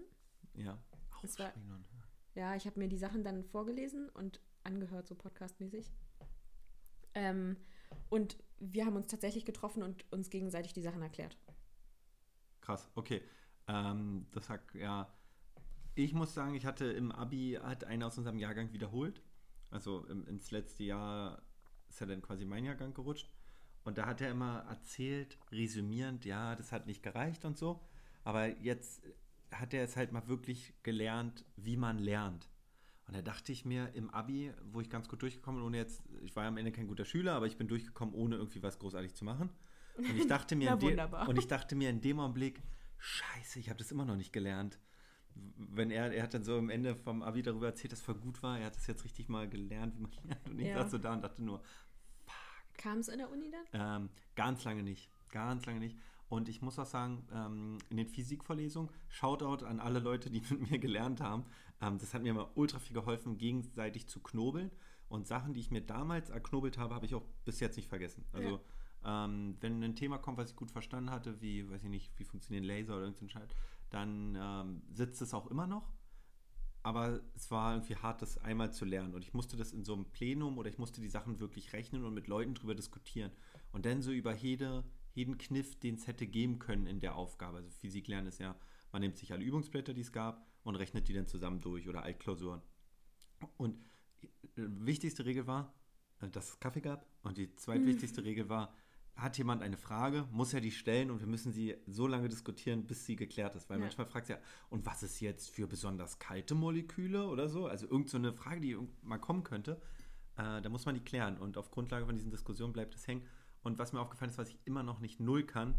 Ja. 0.56 0.78
Das 1.22 1.38
war- 1.40 1.54
und 1.56 1.68
hören. 1.68 1.86
Ja, 2.36 2.56
ich 2.56 2.66
habe 2.66 2.80
mir 2.80 2.88
die 2.88 2.98
Sachen 2.98 3.24
dann 3.24 3.44
vorgelesen 3.44 4.10
und 4.10 4.42
angehört, 4.64 5.08
so 5.08 5.16
podcastmäßig. 5.16 5.92
Ähm, 7.16 7.58
und 8.10 8.38
wir 8.60 8.86
haben 8.86 8.96
uns 8.96 9.08
tatsächlich 9.08 9.46
getroffen 9.46 9.84
und 9.84 10.06
uns 10.12 10.30
gegenseitig 10.30 10.74
die 10.74 10.82
Sachen 10.82 11.02
erklärt. 11.02 11.38
Krass, 12.62 12.90
okay. 12.96 13.22
Ähm, 13.68 14.28
das 14.32 14.50
hat, 14.50 14.62
ja. 14.74 15.12
Ich 15.96 16.14
muss 16.14 16.34
sagen, 16.34 16.56
ich 16.56 16.66
hatte 16.66 16.86
im 16.86 17.12
Abi, 17.12 17.58
hat 17.62 17.86
einer 17.86 18.08
aus 18.08 18.18
unserem 18.18 18.38
Jahrgang 18.38 18.74
wiederholt. 18.74 19.22
Also 19.72 20.06
im, 20.08 20.28
ins 20.28 20.52
letzte 20.52 20.84
Jahr 20.84 21.42
ist 21.90 22.02
er 22.02 22.08
dann 22.08 22.22
quasi 22.22 22.46
mein 22.46 22.66
Jahrgang 22.66 22.94
gerutscht. 22.94 23.32
Und 23.84 23.98
da 23.98 24.08
hat 24.08 24.20
er 24.20 24.32
immer 24.32 24.66
erzählt, 24.68 25.38
resümierend, 25.52 26.26
ja, 26.26 26.56
das 26.56 26.72
hat 26.72 26.88
nicht 26.88 27.04
gereicht 27.04 27.46
und 27.46 27.58
so. 27.58 27.80
Aber 28.24 28.48
jetzt 28.60 29.04
hat 29.52 29.74
er 29.74 29.84
es 29.84 29.96
halt 29.96 30.12
mal 30.12 30.28
wirklich 30.28 30.74
gelernt, 30.84 31.46
wie 31.56 31.78
man 31.78 32.00
lernt. 32.00 32.50
Und 33.08 33.16
da 33.16 33.22
dachte 33.22 33.52
ich 33.52 33.66
mir 33.66 33.94
im 33.94 34.10
Abi, 34.10 34.52
wo 34.72 34.82
ich 34.82 34.90
ganz 34.90 35.08
gut 35.08 35.22
durchgekommen 35.22 35.60
bin, 35.62 35.68
ohne 35.68 35.78
jetzt, 35.78 36.02
ich 36.24 36.36
war 36.36 36.44
ja 36.44 36.50
am 36.50 36.58
Ende 36.58 36.72
kein 36.72 36.88
guter 36.88 37.06
Schüler, 37.06 37.34
aber 37.34 37.46
ich 37.46 37.58
bin 37.58 37.68
durchgekommen, 37.68 38.16
ohne 38.16 38.36
irgendwie 38.38 38.64
was 38.64 38.80
großartig 38.80 39.14
zu 39.14 39.24
machen. 39.26 39.50
Und 39.98 40.18
ich 40.18 40.28
dachte 40.28 40.56
mir, 40.56 40.76
Na, 40.82 41.26
und 41.28 41.38
ich 41.38 41.48
dachte 41.48 41.76
mir 41.76 41.90
in 41.92 42.02
dem 42.02 42.20
Augenblick, 42.20 42.62
scheiße, 42.98 43.60
ich 43.60 43.70
habe 43.70 43.78
das 43.78 43.92
immer 43.92 44.06
noch 44.06 44.16
nicht 44.16 44.34
gelernt. 44.34 44.80
Wenn 45.36 45.92
er, 45.92 46.12
er 46.14 46.24
hat 46.24 46.34
dann 46.34 46.44
so 46.44 46.58
am 46.58 46.70
Ende 46.70 46.96
vom 46.96 47.22
Abi 47.22 47.44
darüber 47.44 47.68
erzählt, 47.68 47.92
dass 47.92 48.00
es 48.00 48.06
voll 48.06 48.16
gut 48.16 48.42
war, 48.42 48.58
er 48.58 48.68
hat 48.68 48.76
das 48.76 48.88
jetzt 48.88 49.04
richtig 49.04 49.30
mal 49.30 49.48
gelernt, 49.50 49.96
wie 49.98 50.02
man 50.02 50.12
lernt. 50.24 50.50
Und 50.50 50.60
ich 50.60 50.68
Ja. 50.68 50.82
saß 50.82 50.92
so 50.92 50.98
da 50.98 51.14
und 51.14 51.22
dachte 51.24 51.44
nur, 51.44 51.62
Kam 52.78 53.00
es 53.00 53.08
in 53.08 53.20
der 53.20 53.30
Uni 53.32 53.52
dann? 53.52 54.02
ähm, 54.04 54.10
ganz 54.36 54.64
lange 54.66 54.84
nicht. 54.84 55.10
Ganz 55.32 55.66
lange 55.66 55.80
nicht. 55.80 55.98
Und 56.28 56.50
ich 56.50 56.62
muss 56.62 56.80
auch 56.80 56.86
sagen, 56.86 57.28
ähm, 57.32 57.78
in 57.90 57.98
den 57.98 58.08
Physikvorlesungen, 58.08 58.90
Shoutout 59.10 59.66
an 59.66 59.80
alle 59.80 60.00
Leute, 60.00 60.30
die 60.30 60.42
mit 60.50 60.72
mir 60.72 60.80
gelernt 60.80 61.22
haben. 61.22 61.46
Ähm, 61.82 61.98
das 61.98 62.14
hat 62.14 62.24
mir 62.24 62.30
immer 62.30 62.50
ultra 62.56 62.80
viel 62.80 62.96
geholfen, 62.96 63.38
gegenseitig 63.38 64.08
zu 64.08 64.20
knobeln. 64.22 64.72
Und 65.08 65.28
Sachen, 65.28 65.54
die 65.54 65.60
ich 65.60 65.70
mir 65.70 65.82
damals 65.82 66.30
erknobelt 66.30 66.78
habe, 66.78 66.96
habe 66.96 67.06
ich 67.06 67.14
auch 67.14 67.26
bis 67.46 67.60
jetzt 67.60 67.76
nicht 67.76 67.90
vergessen. 67.90 68.26
Also, 68.34 68.60
ähm, 69.06 69.56
wenn 69.62 69.84
ein 69.84 69.96
Thema 69.96 70.18
kommt, 70.18 70.40
was 70.40 70.50
ich 70.50 70.56
gut 70.56 70.72
verstanden 70.72 71.12
hatte, 71.12 71.40
wie, 71.42 71.70
weiß 71.70 71.84
ich 71.84 71.90
nicht, 71.90 72.18
wie 72.18 72.24
funktionieren 72.24 72.64
Laser 72.64 72.96
oder 72.96 73.04
irgendein 73.04 73.30
Scheiß, 73.30 73.50
dann 73.92 74.82
sitzt 74.92 75.22
es 75.22 75.34
auch 75.34 75.46
immer 75.48 75.68
noch. 75.68 75.94
Aber 76.86 77.20
es 77.34 77.50
war 77.50 77.74
irgendwie 77.74 77.96
hart, 77.96 78.22
das 78.22 78.38
einmal 78.38 78.72
zu 78.72 78.86
lernen. 78.86 79.16
Und 79.16 79.24
ich 79.24 79.34
musste 79.34 79.58
das 79.58 79.74
in 79.74 79.84
so 79.84 79.94
einem 79.94 80.06
Plenum 80.06 80.60
oder 80.60 80.70
ich 80.70 80.78
musste 80.78 81.02
die 81.02 81.08
Sachen 81.08 81.40
wirklich 81.40 81.74
rechnen 81.74 82.04
und 82.04 82.14
mit 82.14 82.28
Leuten 82.28 82.54
drüber 82.54 82.76
diskutieren. 82.76 83.32
Und 83.72 83.88
dann 83.88 84.04
so 84.04 84.12
über 84.12 84.36
jede, 84.36 84.84
jeden 85.16 85.38
Kniff, 85.38 85.80
den 85.80 85.96
es 85.96 86.08
hätte 86.08 86.28
geben 86.28 86.60
können 86.60 86.86
in 86.88 87.00
der 87.00 87.16
Aufgabe. 87.16 87.58
Also 87.58 87.70
Physik 87.72 88.08
lernen 88.08 88.28
ist 88.28 88.40
ja, 88.40 88.56
man 88.92 89.02
nimmt 89.02 89.18
sich 89.18 89.32
alle 89.34 89.44
Übungsblätter, 89.44 89.94
die 89.94 90.02
es 90.02 90.12
gab, 90.12 90.46
und 90.64 90.76
rechnet 90.76 91.08
die 91.08 91.14
dann 91.14 91.28
zusammen 91.28 91.62
durch 91.62 91.88
oder 91.88 92.04
Altklausuren. 92.04 92.62
Und 93.58 93.78
die 94.22 94.30
wichtigste 94.58 95.26
Regel 95.26 95.48
war, 95.48 95.74
äh, 96.22 96.30
dass 96.30 96.50
es 96.50 96.60
Kaffee 96.60 96.82
gab. 96.82 97.06
Und 97.24 97.38
die 97.38 97.56
zweitwichtigste 97.56 98.24
Regel 98.26 98.50
war, 98.50 98.74
hat 99.16 99.38
jemand 99.38 99.62
eine 99.62 99.78
Frage, 99.78 100.28
muss 100.32 100.54
er 100.54 100.60
die 100.60 100.72
stellen 100.72 101.10
und 101.10 101.22
wir 101.22 101.28
müssen 101.28 101.54
sie 101.54 101.76
so 101.88 102.06
lange 102.06 102.28
diskutieren, 102.28 102.86
bis 102.86 103.06
sie 103.06 103.16
geklärt 103.16 103.56
ist. 103.56 103.70
Weil 103.70 103.78
Ja. 103.78 103.86
manchmal 103.86 104.08
fragt 104.08 104.28
sie 104.28 104.34
ja, 104.34 104.40
und 104.70 104.86
was 104.86 105.04
ist 105.04 105.22
jetzt 105.22 105.50
für 105.52 105.68
besonders 105.68 106.20
kalte 106.20 106.54
Moleküle 106.54 107.26
oder 107.28 107.48
so? 107.48 107.68
Also 107.68 107.88
irgend 107.88 108.10
so 108.10 108.18
eine 108.18 108.34
Frage, 108.34 108.60
die 108.60 108.78
mal 109.04 109.18
kommen 109.20 109.44
könnte. 109.44 109.80
Äh, 110.36 110.62
da 110.62 110.68
muss 110.68 110.86
man 110.86 110.96
die 110.96 111.02
klären. 111.02 111.38
Und 111.38 111.58
auf 111.58 111.72
Grundlage 111.72 112.06
von 112.06 112.16
diesen 112.16 112.32
Diskussionen 112.32 112.74
bleibt 112.74 112.94
es 112.96 113.08
hängen. 113.08 113.26
Und 113.66 113.80
was 113.80 113.94
mir 113.94 114.00
aufgefallen 114.00 114.30
ist, 114.30 114.38
was 114.38 114.50
ich 114.50 114.60
immer 114.66 114.84
noch 114.84 115.00
nicht 115.00 115.20
null 115.20 115.44
kann, 115.44 115.74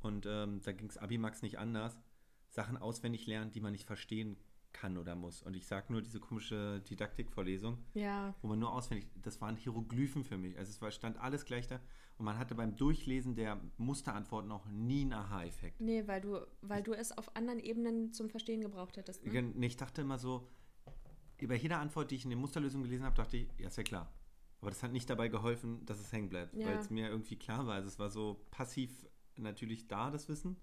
und 0.00 0.24
ähm, 0.24 0.60
da 0.62 0.70
ging 0.72 0.88
es 0.88 0.96
Abimax 0.98 1.42
nicht 1.42 1.58
anders, 1.58 1.98
Sachen 2.48 2.76
auswendig 2.76 3.26
lernen, 3.26 3.50
die 3.50 3.60
man 3.60 3.72
nicht 3.72 3.86
verstehen 3.86 4.36
kann 4.72 4.96
oder 4.98 5.16
muss. 5.16 5.42
Und 5.42 5.56
ich 5.56 5.66
sage 5.66 5.92
nur 5.92 6.00
diese 6.00 6.20
komische 6.20 6.80
Didaktikvorlesung, 6.88 7.78
Ja. 7.94 8.34
wo 8.40 8.46
man 8.48 8.58
nur 8.60 8.72
auswendig, 8.72 9.08
das 9.20 9.40
waren 9.40 9.56
Hieroglyphen 9.56 10.22
für 10.22 10.38
mich. 10.38 10.56
Also 10.58 10.70
es 10.70 10.80
war, 10.80 10.92
stand 10.92 11.16
alles 11.18 11.44
gleich 11.44 11.66
da 11.66 11.80
und 12.18 12.24
man 12.24 12.38
hatte 12.38 12.54
beim 12.54 12.76
Durchlesen 12.76 13.34
der 13.34 13.60
Musterantworten 13.78 14.52
auch 14.52 14.66
nie 14.66 15.02
einen 15.02 15.14
Aha-Effekt. 15.14 15.80
Nee, 15.80 16.06
weil 16.06 16.20
du, 16.20 16.38
weil 16.60 16.84
du 16.84 16.92
es 16.92 17.10
auf 17.16 17.34
anderen 17.34 17.58
Ebenen 17.58 18.12
zum 18.12 18.30
Verstehen 18.30 18.60
gebraucht 18.60 18.96
hättest. 18.96 19.24
Ne? 19.26 19.52
Ich 19.66 19.76
dachte 19.76 20.02
immer 20.02 20.18
so, 20.18 20.48
über 21.38 21.56
jede 21.56 21.78
Antwort, 21.78 22.12
die 22.12 22.14
ich 22.16 22.24
in 22.24 22.30
den 22.30 22.38
Musterlösungen 22.38 22.84
gelesen 22.84 23.04
habe, 23.04 23.16
dachte 23.16 23.38
ich, 23.38 23.48
ja, 23.58 23.66
ist 23.66 23.76
ja 23.76 23.82
klar. 23.82 24.12
Aber 24.64 24.70
das 24.70 24.82
hat 24.82 24.92
nicht 24.92 25.10
dabei 25.10 25.28
geholfen, 25.28 25.84
dass 25.84 26.00
es 26.00 26.10
hängen 26.10 26.30
bleibt, 26.30 26.54
Ja. 26.54 26.66
weil 26.68 26.78
es 26.78 26.88
mir 26.88 27.10
irgendwie 27.10 27.36
klar 27.36 27.66
war. 27.66 27.74
Also 27.74 27.88
es 27.88 27.98
war 27.98 28.08
so 28.08 28.46
passiv 28.50 29.06
natürlich 29.36 29.88
da, 29.88 30.10
das 30.10 30.26
Wissen. 30.30 30.56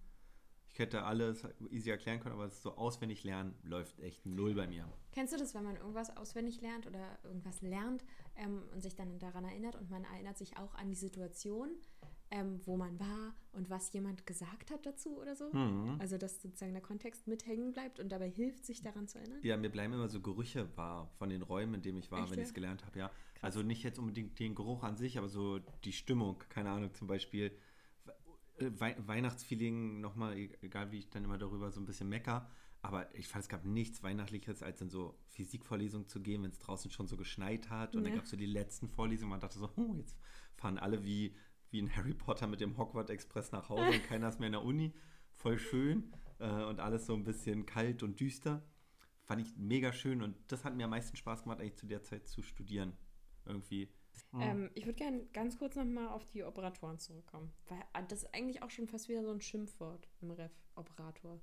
Ich 0.70 0.80
hätte 0.80 1.04
alles 1.04 1.46
easy 1.70 1.92
erklären 1.92 2.20
können, 2.20 2.34
aber 2.34 2.46
das 2.46 2.64
so 2.64 2.76
auswendig 2.78 3.24
lernen 3.24 3.54
läuft 3.62 4.00
echt 4.00 4.26
null 4.26 4.56
bei 4.56 4.66
mir. 4.66 4.92
Kennst 5.12 5.34
du 5.34 5.38
das, 5.38 5.54
wenn 5.54 5.64
man 5.64 5.76
irgendwas 5.76 6.18
auswendig 6.18 6.62
lernt 6.62 6.88
oder 6.88 7.20
irgendwas 7.24 7.62
lernt 7.62 8.04
ähm, 8.38 8.64
und 8.74 8.82
sich 8.82 8.96
dann 8.96 9.20
daran 9.20 9.44
erinnert 9.46 9.76
und 9.76 9.92
man 9.92 10.04
erinnert 10.06 10.40
sich 10.40 10.58
auch 10.58 10.74
an 10.74 10.90
die 10.90 10.96
Situation, 10.96 11.70
ähm, 12.32 12.60
wo 12.66 12.78
man 12.78 13.00
war 13.00 13.36
und 13.52 13.70
was 13.70 13.92
jemand 13.94 14.26
gesagt 14.26 14.72
hat 14.72 14.86
dazu 14.86 15.20
oder 15.20 15.36
so? 15.36 15.52
Mhm. 15.54 15.98
Also, 16.00 16.18
dass 16.18 16.42
sozusagen 16.42 16.74
der 16.74 16.82
Kontext 16.82 17.28
mit 17.28 17.46
hängen 17.46 17.74
bleibt 17.74 18.00
und 18.00 18.10
dabei 18.10 18.30
hilft, 18.30 18.66
sich 18.66 18.82
daran 18.82 19.08
zu 19.08 19.20
erinnern? 19.20 19.40
Ja, 19.44 19.58
mir 19.58 19.70
bleiben 19.70 19.94
immer 19.94 20.08
so 20.08 20.22
Gerüche 20.22 20.76
wahr 20.78 21.12
von 21.18 21.30
den 21.30 21.42
Räumen, 21.42 21.76
in 21.76 21.82
denen 21.82 21.98
ich 21.98 22.12
war, 22.12 22.24
Echt, 22.24 22.32
wenn 22.32 22.40
ja? 22.40 22.44
ich 22.44 22.48
es 22.50 22.54
gelernt 22.54 22.86
habe, 22.86 22.98
ja. 22.98 23.12
Also 23.42 23.62
nicht 23.62 23.84
jetzt 23.84 24.00
unbedingt 24.00 24.40
den 24.40 24.56
Geruch 24.56 24.84
an 24.84 24.96
sich, 24.98 25.18
aber 25.18 25.28
so 25.28 25.60
die 25.84 25.94
Stimmung, 25.94 26.42
keine 26.50 26.70
Ahnung, 26.70 26.94
zum 26.94 27.08
Beispiel 27.08 27.52
We 28.60 28.96
Weihnachtsfeeling, 29.08 30.02
nochmal, 30.02 30.38
egal 30.62 30.92
wie 30.92 31.00
ich 31.00 31.10
dann 31.10 31.24
immer 31.24 31.38
darüber 31.40 31.72
so 31.72 31.82
ein 31.82 31.86
bisschen 31.86 32.10
mecker, 32.10 32.48
aber 32.84 33.14
ich 33.16 33.28
fand, 33.28 33.44
es 33.44 33.50
gab 33.50 33.66
nichts 33.66 34.04
Weihnachtliches, 34.04 34.62
als 34.62 34.82
in 34.82 34.90
so 34.90 35.16
Physikvorlesungen 35.30 36.08
zu 36.08 36.22
gehen, 36.22 36.44
wenn 36.44 36.52
es 36.52 36.60
draußen 36.60 36.92
schon 36.92 37.08
so 37.08 37.18
geschneit 37.18 37.70
hat 37.70 37.96
und 37.96 38.04
dann 38.04 38.12
Ja. 38.12 38.18
gab 38.18 38.26
es 38.26 38.32
so 38.32 38.38
die 38.38 38.46
letzten 38.46 38.88
Vorlesungen, 38.88 39.32
man 39.32 39.40
dachte 39.40 39.58
so, 39.60 39.70
oh, 39.76 39.96
jetzt 39.96 40.16
fahren 40.56 40.78
alle 40.78 41.04
wie, 41.04 41.36
wie 41.72 41.80
in 41.80 41.96
Harry 41.96 42.14
Potter 42.14 42.48
mit 42.48 42.62
dem 42.62 42.78
Hogwarts 42.78 43.10
Express 43.10 43.52
nach 43.52 43.70
Hause 43.70 43.88
und 43.88 44.04
keiner 44.04 44.30
ist 44.30 44.40
mehr 44.40 44.48
in 44.48 44.54
der 44.54 44.64
Uni, 44.64 44.94
voll 45.34 45.58
schön 45.58 46.14
äh, 46.40 46.64
und 46.64 46.80
alles 46.80 47.06
so 47.06 47.14
ein 47.14 47.24
bisschen 47.24 47.66
kalt 47.66 48.04
und 48.04 48.20
düster 48.20 48.64
fand 49.24 49.48
ich 49.48 49.56
mega 49.56 49.94
schön 49.94 50.22
und 50.22 50.36
das 50.52 50.66
hat 50.66 50.76
mir 50.76 50.84
am 50.84 50.90
meisten 50.90 51.16
Spaß 51.16 51.44
gemacht, 51.44 51.62
eigentlich 51.62 51.78
zu 51.78 51.86
der 51.86 52.04
Zeit 52.04 52.28
zu 52.28 52.42
studieren. 52.42 52.98
Irgendwie. 53.46 53.90
Ähm, 54.40 54.70
ich 54.76 54.86
würde 54.86 54.98
gerne 54.98 55.26
ganz 55.28 55.58
kurz 55.58 55.76
nochmal 55.76 56.10
auf 56.10 56.26
die 56.26 56.44
Operatoren 56.44 57.00
zurückkommen. 57.00 57.52
Weil 57.70 57.80
äh, 57.94 58.06
das 58.08 58.24
ist 58.24 58.36
eigentlich 58.36 58.62
auch 58.62 58.70
schon 58.70 58.88
fast 58.88 59.08
wieder 59.08 59.24
so 59.24 59.32
ein 59.32 59.42
Schimpfwort 59.42 60.10
im 60.20 60.32
Ref, 60.32 60.52
Operator, 60.76 61.42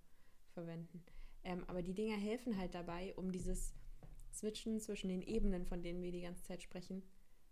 verwenden. 0.53 1.03
Ähm, 1.45 1.65
aber 1.67 1.83
die 1.83 1.95
Dinger 1.95 2.17
helfen 2.17 2.59
halt 2.59 2.75
dabei, 2.75 3.15
um 3.17 3.33
dieses 3.33 3.75
Switchen 4.33 4.81
zwischen 4.81 5.09
den 5.09 5.23
Ebenen, 5.23 5.65
von 5.65 5.83
denen 5.83 6.03
wir 6.03 6.13
die 6.13 6.21
ganze 6.21 6.43
Zeit 6.43 6.63
sprechen, 6.63 7.03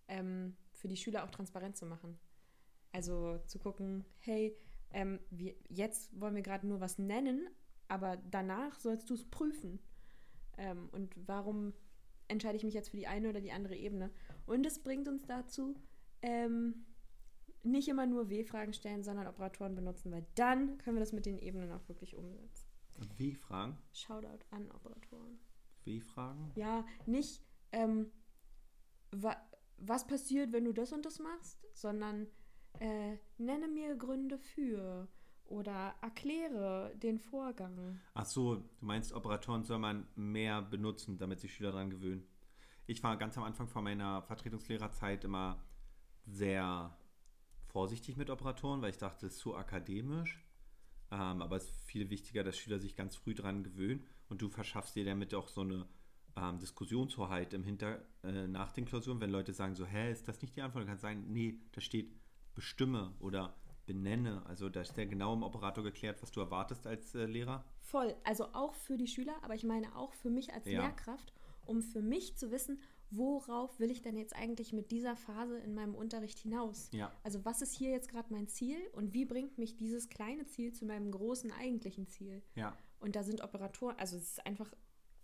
ähm, 0.08 0.56
für 0.72 0.88
die 0.88 0.96
Schüler 0.96 1.24
auch 1.24 1.30
transparent 1.30 1.76
zu 1.76 1.86
machen. 1.86 2.18
Also 2.96 3.36
zu 3.46 3.58
gucken, 3.58 4.06
hey, 4.20 4.56
ähm, 4.90 5.20
wir, 5.28 5.54
jetzt 5.68 6.18
wollen 6.18 6.34
wir 6.34 6.40
gerade 6.40 6.66
nur 6.66 6.80
was 6.80 6.96
nennen, 6.96 7.46
aber 7.88 8.16
danach 8.16 8.80
sollst 8.80 9.10
du 9.10 9.14
es 9.14 9.28
prüfen. 9.28 9.80
Ähm, 10.56 10.88
und 10.92 11.14
warum 11.28 11.74
entscheide 12.26 12.56
ich 12.56 12.64
mich 12.64 12.72
jetzt 12.72 12.88
für 12.88 12.96
die 12.96 13.06
eine 13.06 13.28
oder 13.28 13.42
die 13.42 13.52
andere 13.52 13.76
Ebene? 13.76 14.10
Und 14.46 14.64
es 14.64 14.82
bringt 14.82 15.08
uns 15.08 15.26
dazu, 15.26 15.74
ähm, 16.22 16.86
nicht 17.62 17.86
immer 17.88 18.06
nur 18.06 18.30
W-Fragen 18.30 18.72
stellen, 18.72 19.02
sondern 19.02 19.26
Operatoren 19.26 19.74
benutzen, 19.74 20.10
weil 20.10 20.24
dann 20.34 20.78
können 20.78 20.96
wir 20.96 21.00
das 21.00 21.12
mit 21.12 21.26
den 21.26 21.38
Ebenen 21.38 21.72
auch 21.72 21.86
wirklich 21.90 22.16
umsetzen. 22.16 22.66
W-Fragen? 23.18 23.76
Shoutout 23.92 24.46
an 24.52 24.70
Operatoren. 24.70 25.38
W-Fragen? 25.84 26.50
Ja, 26.54 26.86
nicht, 27.04 27.42
ähm, 27.72 28.10
wa 29.10 29.36
was 29.76 30.06
passiert, 30.06 30.52
wenn 30.52 30.64
du 30.64 30.72
das 30.72 30.94
und 30.94 31.04
das 31.04 31.18
machst, 31.18 31.58
sondern 31.74 32.26
äh, 32.80 33.18
nenne 33.38 33.68
mir 33.68 33.96
Gründe 33.96 34.38
für 34.38 35.08
oder 35.44 35.94
erkläre 36.02 36.92
den 36.96 37.18
Vorgang. 37.18 38.00
Ach 38.14 38.26
so, 38.26 38.56
du 38.56 38.84
meinst, 38.84 39.12
Operatoren 39.12 39.64
soll 39.64 39.78
man 39.78 40.06
mehr 40.16 40.62
benutzen, 40.62 41.18
damit 41.18 41.40
sich 41.40 41.54
Schüler 41.54 41.72
daran 41.72 41.90
gewöhnen. 41.90 42.26
Ich 42.86 43.02
war 43.02 43.16
ganz 43.16 43.36
am 43.36 43.44
Anfang 43.44 43.68
von 43.68 43.84
meiner 43.84 44.22
Vertretungslehrerzeit 44.22 45.24
immer 45.24 45.62
sehr 46.26 46.96
vorsichtig 47.68 48.16
mit 48.16 48.30
Operatoren, 48.30 48.82
weil 48.82 48.90
ich 48.90 48.98
dachte, 48.98 49.26
es 49.26 49.34
ist 49.34 49.38
zu 49.40 49.56
akademisch. 49.56 50.42
Ähm, 51.10 51.42
aber 51.42 51.56
es 51.56 51.64
ist 51.64 51.84
viel 51.84 52.10
wichtiger, 52.10 52.42
dass 52.42 52.56
Schüler 52.56 52.80
sich 52.80 52.96
ganz 52.96 53.14
früh 53.14 53.34
daran 53.34 53.62
gewöhnen 53.62 54.04
und 54.28 54.42
du 54.42 54.48
verschaffst 54.48 54.96
dir 54.96 55.04
damit 55.04 55.34
auch 55.34 55.46
so 55.46 55.60
eine 55.60 55.86
ähm, 56.36 56.58
Diskussionshoheit 56.58 57.54
im 57.54 57.62
Hinter 57.62 58.02
äh, 58.24 58.48
nach 58.48 58.72
den 58.72 58.86
Klausuren, 58.86 59.20
wenn 59.20 59.30
Leute 59.30 59.52
sagen 59.52 59.76
so, 59.76 59.86
hä, 59.86 60.10
ist 60.10 60.26
das 60.26 60.42
nicht 60.42 60.56
die 60.56 60.62
Antwort? 60.62 60.82
Du 60.82 60.88
kannst 60.88 61.02
sagen, 61.02 61.24
nee, 61.28 61.60
da 61.72 61.80
steht 61.80 62.12
bestimme 62.56 63.14
oder 63.20 63.54
benenne. 63.86 64.44
Also 64.46 64.68
da 64.68 64.80
ist 64.80 64.96
ja 64.96 65.04
genau 65.04 65.32
im 65.34 65.44
Operator 65.44 65.84
geklärt, 65.84 66.20
was 66.20 66.32
du 66.32 66.40
erwartest 66.40 66.86
als 66.88 67.14
äh, 67.14 67.26
Lehrer. 67.26 67.64
Voll, 67.78 68.16
also 68.24 68.46
auch 68.52 68.74
für 68.74 68.96
die 68.96 69.06
Schüler, 69.06 69.36
aber 69.42 69.54
ich 69.54 69.62
meine 69.62 69.94
auch 69.94 70.12
für 70.14 70.30
mich 70.30 70.52
als 70.52 70.66
Ja. 70.66 70.82
Lehrkraft, 70.82 71.32
um 71.66 71.82
für 71.82 72.02
mich 72.02 72.36
zu 72.36 72.50
wissen, 72.50 72.80
worauf 73.10 73.78
will 73.78 73.92
ich 73.92 74.02
denn 74.02 74.16
jetzt 74.16 74.34
eigentlich 74.34 74.72
mit 74.72 74.90
dieser 74.90 75.14
Phase 75.14 75.58
in 75.58 75.74
meinem 75.74 75.94
Unterricht 75.94 76.40
hinaus? 76.40 76.90
Ja. 76.92 77.12
Also 77.22 77.44
was 77.44 77.62
ist 77.62 77.72
hier 77.76 77.90
jetzt 77.90 78.08
gerade 78.08 78.32
mein 78.32 78.48
Ziel 78.48 78.78
und 78.92 79.14
wie 79.14 79.24
bringt 79.24 79.58
mich 79.58 79.76
dieses 79.76 80.08
kleine 80.08 80.46
Ziel 80.46 80.72
zu 80.72 80.84
meinem 80.84 81.12
großen 81.12 81.52
eigentlichen 81.52 82.08
Ziel? 82.08 82.42
Ja. 82.56 82.76
Und 82.98 83.14
da 83.14 83.22
sind 83.22 83.42
Operatoren, 83.44 83.96
also 83.98 84.16
es 84.16 84.30
ist 84.30 84.46
einfach 84.46 84.72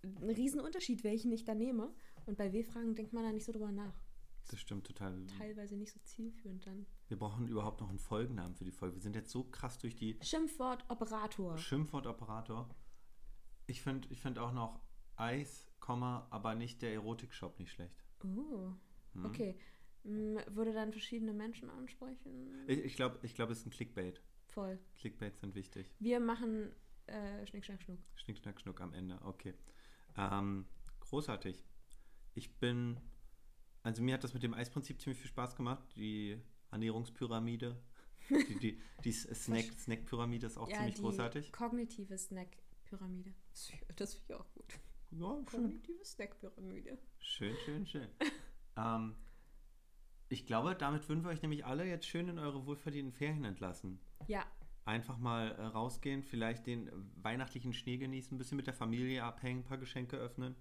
ein 0.04 0.30
Riesenunterschied, 0.30 1.02
welchen 1.02 1.32
ich 1.32 1.44
da 1.44 1.54
nehme. 1.54 1.92
Und 2.26 2.36
bei 2.36 2.52
W-Fragen 2.52 2.94
denkt 2.94 3.12
man 3.12 3.24
da 3.24 3.32
nicht 3.32 3.44
so 3.44 3.52
drüber 3.52 3.72
nach. 3.72 4.00
Das 4.48 4.60
stimmt 4.60 4.86
total. 4.86 5.26
Teilweise 5.38 5.76
nicht 5.76 5.92
so 5.92 6.00
zielführend 6.04 6.66
dann. 6.66 6.86
Wir 7.12 7.18
brauchen 7.18 7.46
überhaupt 7.46 7.82
noch 7.82 7.90
einen 7.90 7.98
Folgennamen 7.98 8.54
für 8.54 8.64
die 8.64 8.70
Folge. 8.70 8.96
Wir 8.96 9.02
sind 9.02 9.14
jetzt 9.14 9.30
so 9.30 9.44
krass 9.44 9.76
durch 9.76 9.94
die 9.94 10.18
Schimpfwort 10.22 10.82
Operator. 10.88 11.58
Schimpfwortoperator. 11.58 12.74
Ich 13.66 13.82
finde 13.82 14.08
ich 14.10 14.22
find 14.22 14.38
auch 14.38 14.52
noch 14.54 14.80
Eis, 15.16 15.68
aber 15.78 16.54
nicht 16.54 16.80
der 16.80 16.94
Erotikshop 16.94 17.58
nicht 17.58 17.70
schlecht. 17.70 18.02
Oh, 18.24 18.72
Hm? 19.12 19.26
okay. 19.26 19.58
Mm, 20.04 20.38
Würde 20.46 20.72
dann 20.72 20.90
verschiedene 20.90 21.34
Menschen 21.34 21.68
ansprechen? 21.68 22.64
Ich, 22.66 22.78
ich 22.78 22.96
glaube, 22.96 23.18
ich 23.24 23.34
glaub, 23.34 23.50
es 23.50 23.58
ist 23.58 23.66
ein 23.66 23.70
Clickbait. 23.72 24.22
Voll. 24.46 24.78
Clickbaits 24.96 25.40
sind 25.40 25.54
wichtig. 25.54 25.94
Wir 25.98 26.18
machen 26.18 26.72
äh, 27.08 27.46
Schnick, 27.46 27.66
Schnack, 27.66 27.82
Schnuck. 27.82 27.98
Schnick, 28.14 28.38
schnack, 28.38 28.58
schnuck 28.58 28.80
am 28.80 28.94
Ende. 28.94 29.20
Okay. 29.22 29.52
Ähm, 30.16 30.64
großartig. 31.00 31.62
Ich 32.32 32.58
bin. 32.58 32.98
Also 33.82 34.02
mir 34.02 34.14
hat 34.14 34.24
das 34.24 34.32
mit 34.32 34.42
dem 34.42 34.54
Eisprinzip 34.54 34.98
ziemlich 34.98 35.18
viel 35.18 35.28
Spaß 35.28 35.56
gemacht. 35.56 35.84
Die 35.94 36.40
Ernährungspyramide. 36.72 37.76
Die, 38.30 38.58
die, 38.58 38.80
die 39.04 39.12
Snack- 39.12 39.72
Snack-Pyramide 39.78 40.46
ist 40.46 40.56
auch 40.56 40.68
ziemlich 40.68 40.94
die 40.94 41.02
großartig. 41.02 41.52
kognitive 41.52 42.16
Snack-Pyramide. 42.16 43.34
Das 43.96 44.14
finde 44.14 44.34
ich 44.34 44.40
auch 44.40 44.50
gut. 44.54 44.72
Ja, 45.10 45.34
schön. 45.36 45.44
Kognitive 45.44 46.04
Snack-Pyramide. 46.04 46.98
Schön, 47.18 47.54
schön, 47.64 47.86
schön. 47.86 48.08
ähm, 48.76 49.14
ich 50.28 50.46
glaube, 50.46 50.74
damit 50.74 51.08
würden 51.08 51.22
wir 51.24 51.30
euch 51.30 51.42
nämlich 51.42 51.66
alle 51.66 51.84
jetzt 51.84 52.06
schön 52.06 52.28
in 52.28 52.38
eure 52.38 52.64
wohlverdienten 52.66 53.12
Ferien 53.12 53.44
entlassen. 53.44 54.00
Ja, 54.26 54.46
Einfach 54.84 55.16
mal 55.18 55.52
äh, 55.52 55.62
rausgehen, 55.66 56.24
vielleicht 56.24 56.66
den 56.66 56.90
weihnachtlichen 57.22 57.72
Schnee 57.72 57.98
genießen, 57.98 58.34
ein 58.34 58.38
bisschen 58.38 58.56
mit 58.56 58.66
der 58.66 58.74
Familie 58.74 59.22
abhängen, 59.22 59.60
ein 59.60 59.64
paar 59.64 59.78
Geschenke 59.78 60.16
öffnen 60.16 60.56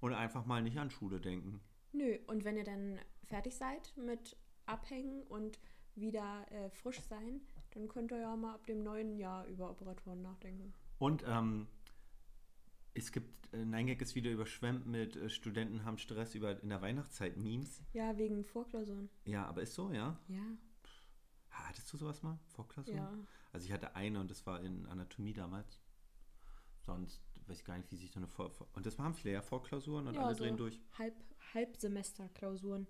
und 0.00 0.12
einfach 0.12 0.44
mal 0.44 0.60
nicht 0.62 0.76
an 0.78 0.90
Schule 0.90 1.18
denken. 1.18 1.60
nö. 1.92 2.18
Und 2.26 2.44
wenn 2.44 2.58
ihr 2.58 2.64
dann 2.64 2.98
fertig 3.24 3.54
seid 3.56 3.96
mit 3.96 4.36
Abhängen 4.66 5.22
und 5.24 5.58
wieder 5.94 6.46
äh, 6.50 6.70
frisch 6.70 7.00
sein, 7.00 7.40
dann 7.72 7.88
könnt 7.88 8.12
ihr 8.12 8.18
ja 8.18 8.34
mal 8.36 8.54
ab 8.54 8.66
dem 8.66 8.82
neuen 8.82 9.16
Jahr 9.16 9.46
über 9.46 9.70
Operatoren 9.70 10.22
nachdenken. 10.22 10.72
Und 10.98 11.24
ähm, 11.26 11.66
es 12.94 13.12
gibt, 13.12 13.52
äh, 13.52 13.64
Nein 13.64 13.86
Gag 13.86 14.00
ist 14.00 14.14
wieder 14.14 14.30
überschwemmt 14.30 14.86
mit 14.86 15.16
äh, 15.16 15.28
Studenten 15.28 15.84
haben 15.84 15.98
Stress 15.98 16.34
über 16.34 16.60
in 16.62 16.68
der 16.68 16.82
Weihnachtszeit 16.82 17.36
Memes. 17.36 17.82
Ja, 17.92 18.16
wegen 18.16 18.44
Vorklausuren. 18.44 19.08
Ja, 19.24 19.46
aber 19.46 19.62
ist 19.62 19.74
so, 19.74 19.90
ja? 19.92 20.18
Ja, 20.28 20.56
Hattest 21.50 21.92
du 21.92 21.96
sowas 21.96 22.22
mal? 22.22 22.38
Vorklausuren? 22.48 22.96
ja. 22.98 23.12
Also 23.52 23.66
ich 23.66 23.72
hatte 23.72 23.94
eine 23.94 24.18
und 24.18 24.28
das 24.30 24.44
war 24.46 24.60
in 24.60 24.86
Anatomie 24.86 25.32
damals. 25.32 25.80
Sonst 26.80 27.22
weiß 27.46 27.58
ich 27.60 27.64
gar 27.64 27.76
nicht, 27.76 27.90
wie 27.92 27.96
sich 27.96 28.10
so 28.10 28.18
eine 28.18 28.26
Vor... 28.26 28.50
Vor- 28.50 28.66
Und 28.74 28.84
das 28.86 28.98
waren 28.98 29.14
viele 29.14 29.32
ja 29.34 29.40
Vorklausuren 29.42 30.08
und 30.08 30.14
ja, 30.14 30.22
alle 30.24 30.34
so 30.34 30.42
drehen 30.44 30.56
durch. 30.56 30.80
Halb, 30.98 31.14
Halbsemester-Klausuren. 31.54 32.86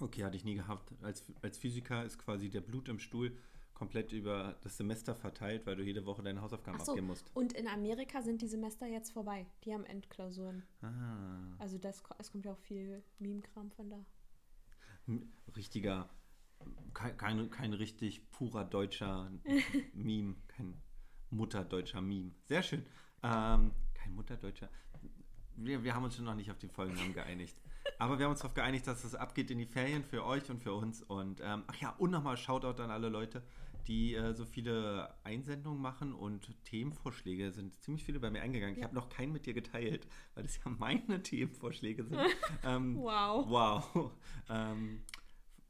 Okay, 0.00 0.24
hatte 0.24 0.36
ich 0.36 0.44
nie 0.44 0.54
gehabt. 0.54 0.92
Als, 1.02 1.24
als 1.42 1.58
Physiker 1.58 2.04
ist 2.04 2.18
quasi 2.18 2.50
der 2.50 2.60
Blut 2.60 2.88
im 2.88 2.98
Stuhl 2.98 3.36
komplett 3.74 4.12
über 4.12 4.56
das 4.62 4.76
Semester 4.76 5.14
verteilt, 5.14 5.66
weil 5.66 5.76
du 5.76 5.82
jede 5.82 6.04
Woche 6.06 6.22
deine 6.22 6.40
Hausaufgaben 6.40 6.78
Ach 6.80 6.84
so, 6.84 6.92
abgeben 6.92 7.08
musst. 7.08 7.30
und 7.34 7.52
in 7.54 7.66
Amerika 7.66 8.22
sind 8.22 8.40
die 8.42 8.46
Semester 8.46 8.86
jetzt 8.86 9.10
vorbei. 9.12 9.46
Die 9.64 9.72
haben 9.74 9.84
Endklausuren. 9.84 10.62
Ah, 10.82 11.56
Also 11.58 11.78
das, 11.78 12.02
es 12.18 12.30
kommt 12.30 12.44
ja 12.44 12.52
auch 12.52 12.58
viel 12.58 13.02
Meme-Kram 13.18 13.70
von 13.72 13.90
da. 13.90 14.04
richtiger, 15.56 16.08
kein, 16.94 17.16
kein, 17.16 17.50
kein 17.50 17.72
richtig 17.72 18.30
purer 18.30 18.64
deutscher 18.64 19.30
Meme, 19.94 20.36
kein 20.48 20.80
mutterdeutscher 21.30 22.00
Meme. 22.00 22.32
Sehr 22.44 22.62
schön. 22.62 22.84
Ähm, 23.22 23.72
kein 23.94 24.12
mutterdeutscher. 24.14 24.68
Wir, 25.56 25.82
wir 25.82 25.94
haben 25.94 26.04
uns 26.04 26.16
schon 26.16 26.24
noch 26.24 26.34
nicht 26.34 26.50
auf 26.50 26.58
den 26.58 26.70
Folgennamen 26.70 27.12
geeinigt. 27.14 27.56
Aber 27.98 28.18
wir 28.18 28.24
haben 28.26 28.32
uns 28.32 28.40
darauf 28.40 28.54
geeinigt, 28.54 28.86
dass 28.86 29.04
es 29.04 29.14
abgeht 29.14 29.50
in 29.50 29.58
die 29.58 29.66
Ferien 29.66 30.04
für 30.04 30.24
euch 30.24 30.50
und 30.50 30.62
für 30.62 30.72
uns. 30.74 31.02
Und 31.02 31.40
ähm, 31.42 31.64
ach 31.66 31.76
ja, 31.80 31.90
und 31.98 32.10
nochmal 32.10 32.36
Shoutout 32.36 32.82
an 32.82 32.90
alle 32.90 33.08
Leute, 33.08 33.42
die 33.86 34.14
äh, 34.14 34.32
so 34.34 34.44
viele 34.44 35.14
Einsendungen 35.24 35.80
machen 35.80 36.12
und 36.12 36.52
Themenvorschläge 36.64 37.50
sind 37.52 37.80
ziemlich 37.82 38.04
viele 38.04 38.20
bei 38.20 38.30
mir 38.30 38.42
eingegangen. 38.42 38.74
Ich 38.74 38.80
Ja. 38.80 38.86
habe 38.86 38.94
noch 38.94 39.08
keinen 39.08 39.32
mit 39.32 39.46
dir 39.46 39.54
geteilt, 39.54 40.06
weil 40.34 40.42
das 40.44 40.56
ja 40.64 40.70
meine 40.70 41.22
Themenvorschläge 41.22 42.04
sind. 42.04 42.18
ähm, 42.64 42.96
Wow. 42.96 43.46
Wow. 43.48 44.12
ähm, 44.48 45.02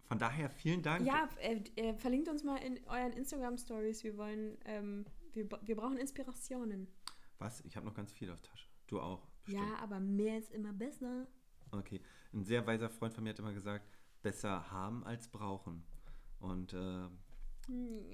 von 0.04 0.18
daher 0.18 0.50
vielen 0.50 0.82
Dank. 0.82 1.06
Ja, 1.06 1.26
äh, 1.40 1.62
äh, 1.76 1.94
verlinkt 1.94 2.28
uns 2.28 2.44
mal 2.44 2.58
in 2.58 2.78
euren 2.86 3.12
Instagram-Stories. 3.14 4.04
Wir 4.04 4.16
wollen, 4.18 4.58
ähm, 4.66 5.06
wir, 5.32 5.48
wir 5.62 5.76
brauchen 5.76 5.96
Inspirationen. 5.96 6.88
Was? 7.38 7.62
Ich 7.62 7.76
habe 7.76 7.86
noch 7.86 7.94
ganz 7.94 8.12
viel 8.12 8.30
auf 8.30 8.40
Tasche. 8.42 8.68
Du 8.88 9.00
auch. 9.00 9.26
Bestimmt. 9.44 9.66
Ja, 9.68 9.76
aber 9.82 10.00
mehr 10.00 10.38
ist 10.38 10.50
immer 10.52 10.72
besser. 10.74 11.26
Okay. 11.72 12.00
Ein 12.32 12.44
sehr 12.44 12.66
weiser 12.66 12.88
Freund 12.90 13.14
von 13.14 13.24
mir 13.24 13.30
hat 13.30 13.38
immer 13.38 13.52
gesagt, 13.52 13.86
besser 14.22 14.70
haben 14.70 15.04
als 15.04 15.28
brauchen. 15.28 15.84
Und 16.38 16.72
äh, 16.72 17.08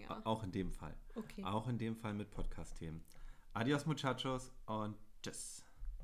Ja, 0.01 0.21
auch 0.25 0.43
in 0.45 0.53
dem 0.53 0.73
Fall. 0.73 0.97
okay. 1.15 1.45
Auch 1.45 1.69
in 1.69 1.79
dem 1.79 1.97
Fall 1.97 2.15
mit 2.15 2.31
Podcast-Themen. 2.31 3.03
Adios, 3.53 3.87
Muchachos 3.87 4.53
und 4.67 4.97
tschüss. 5.23 5.65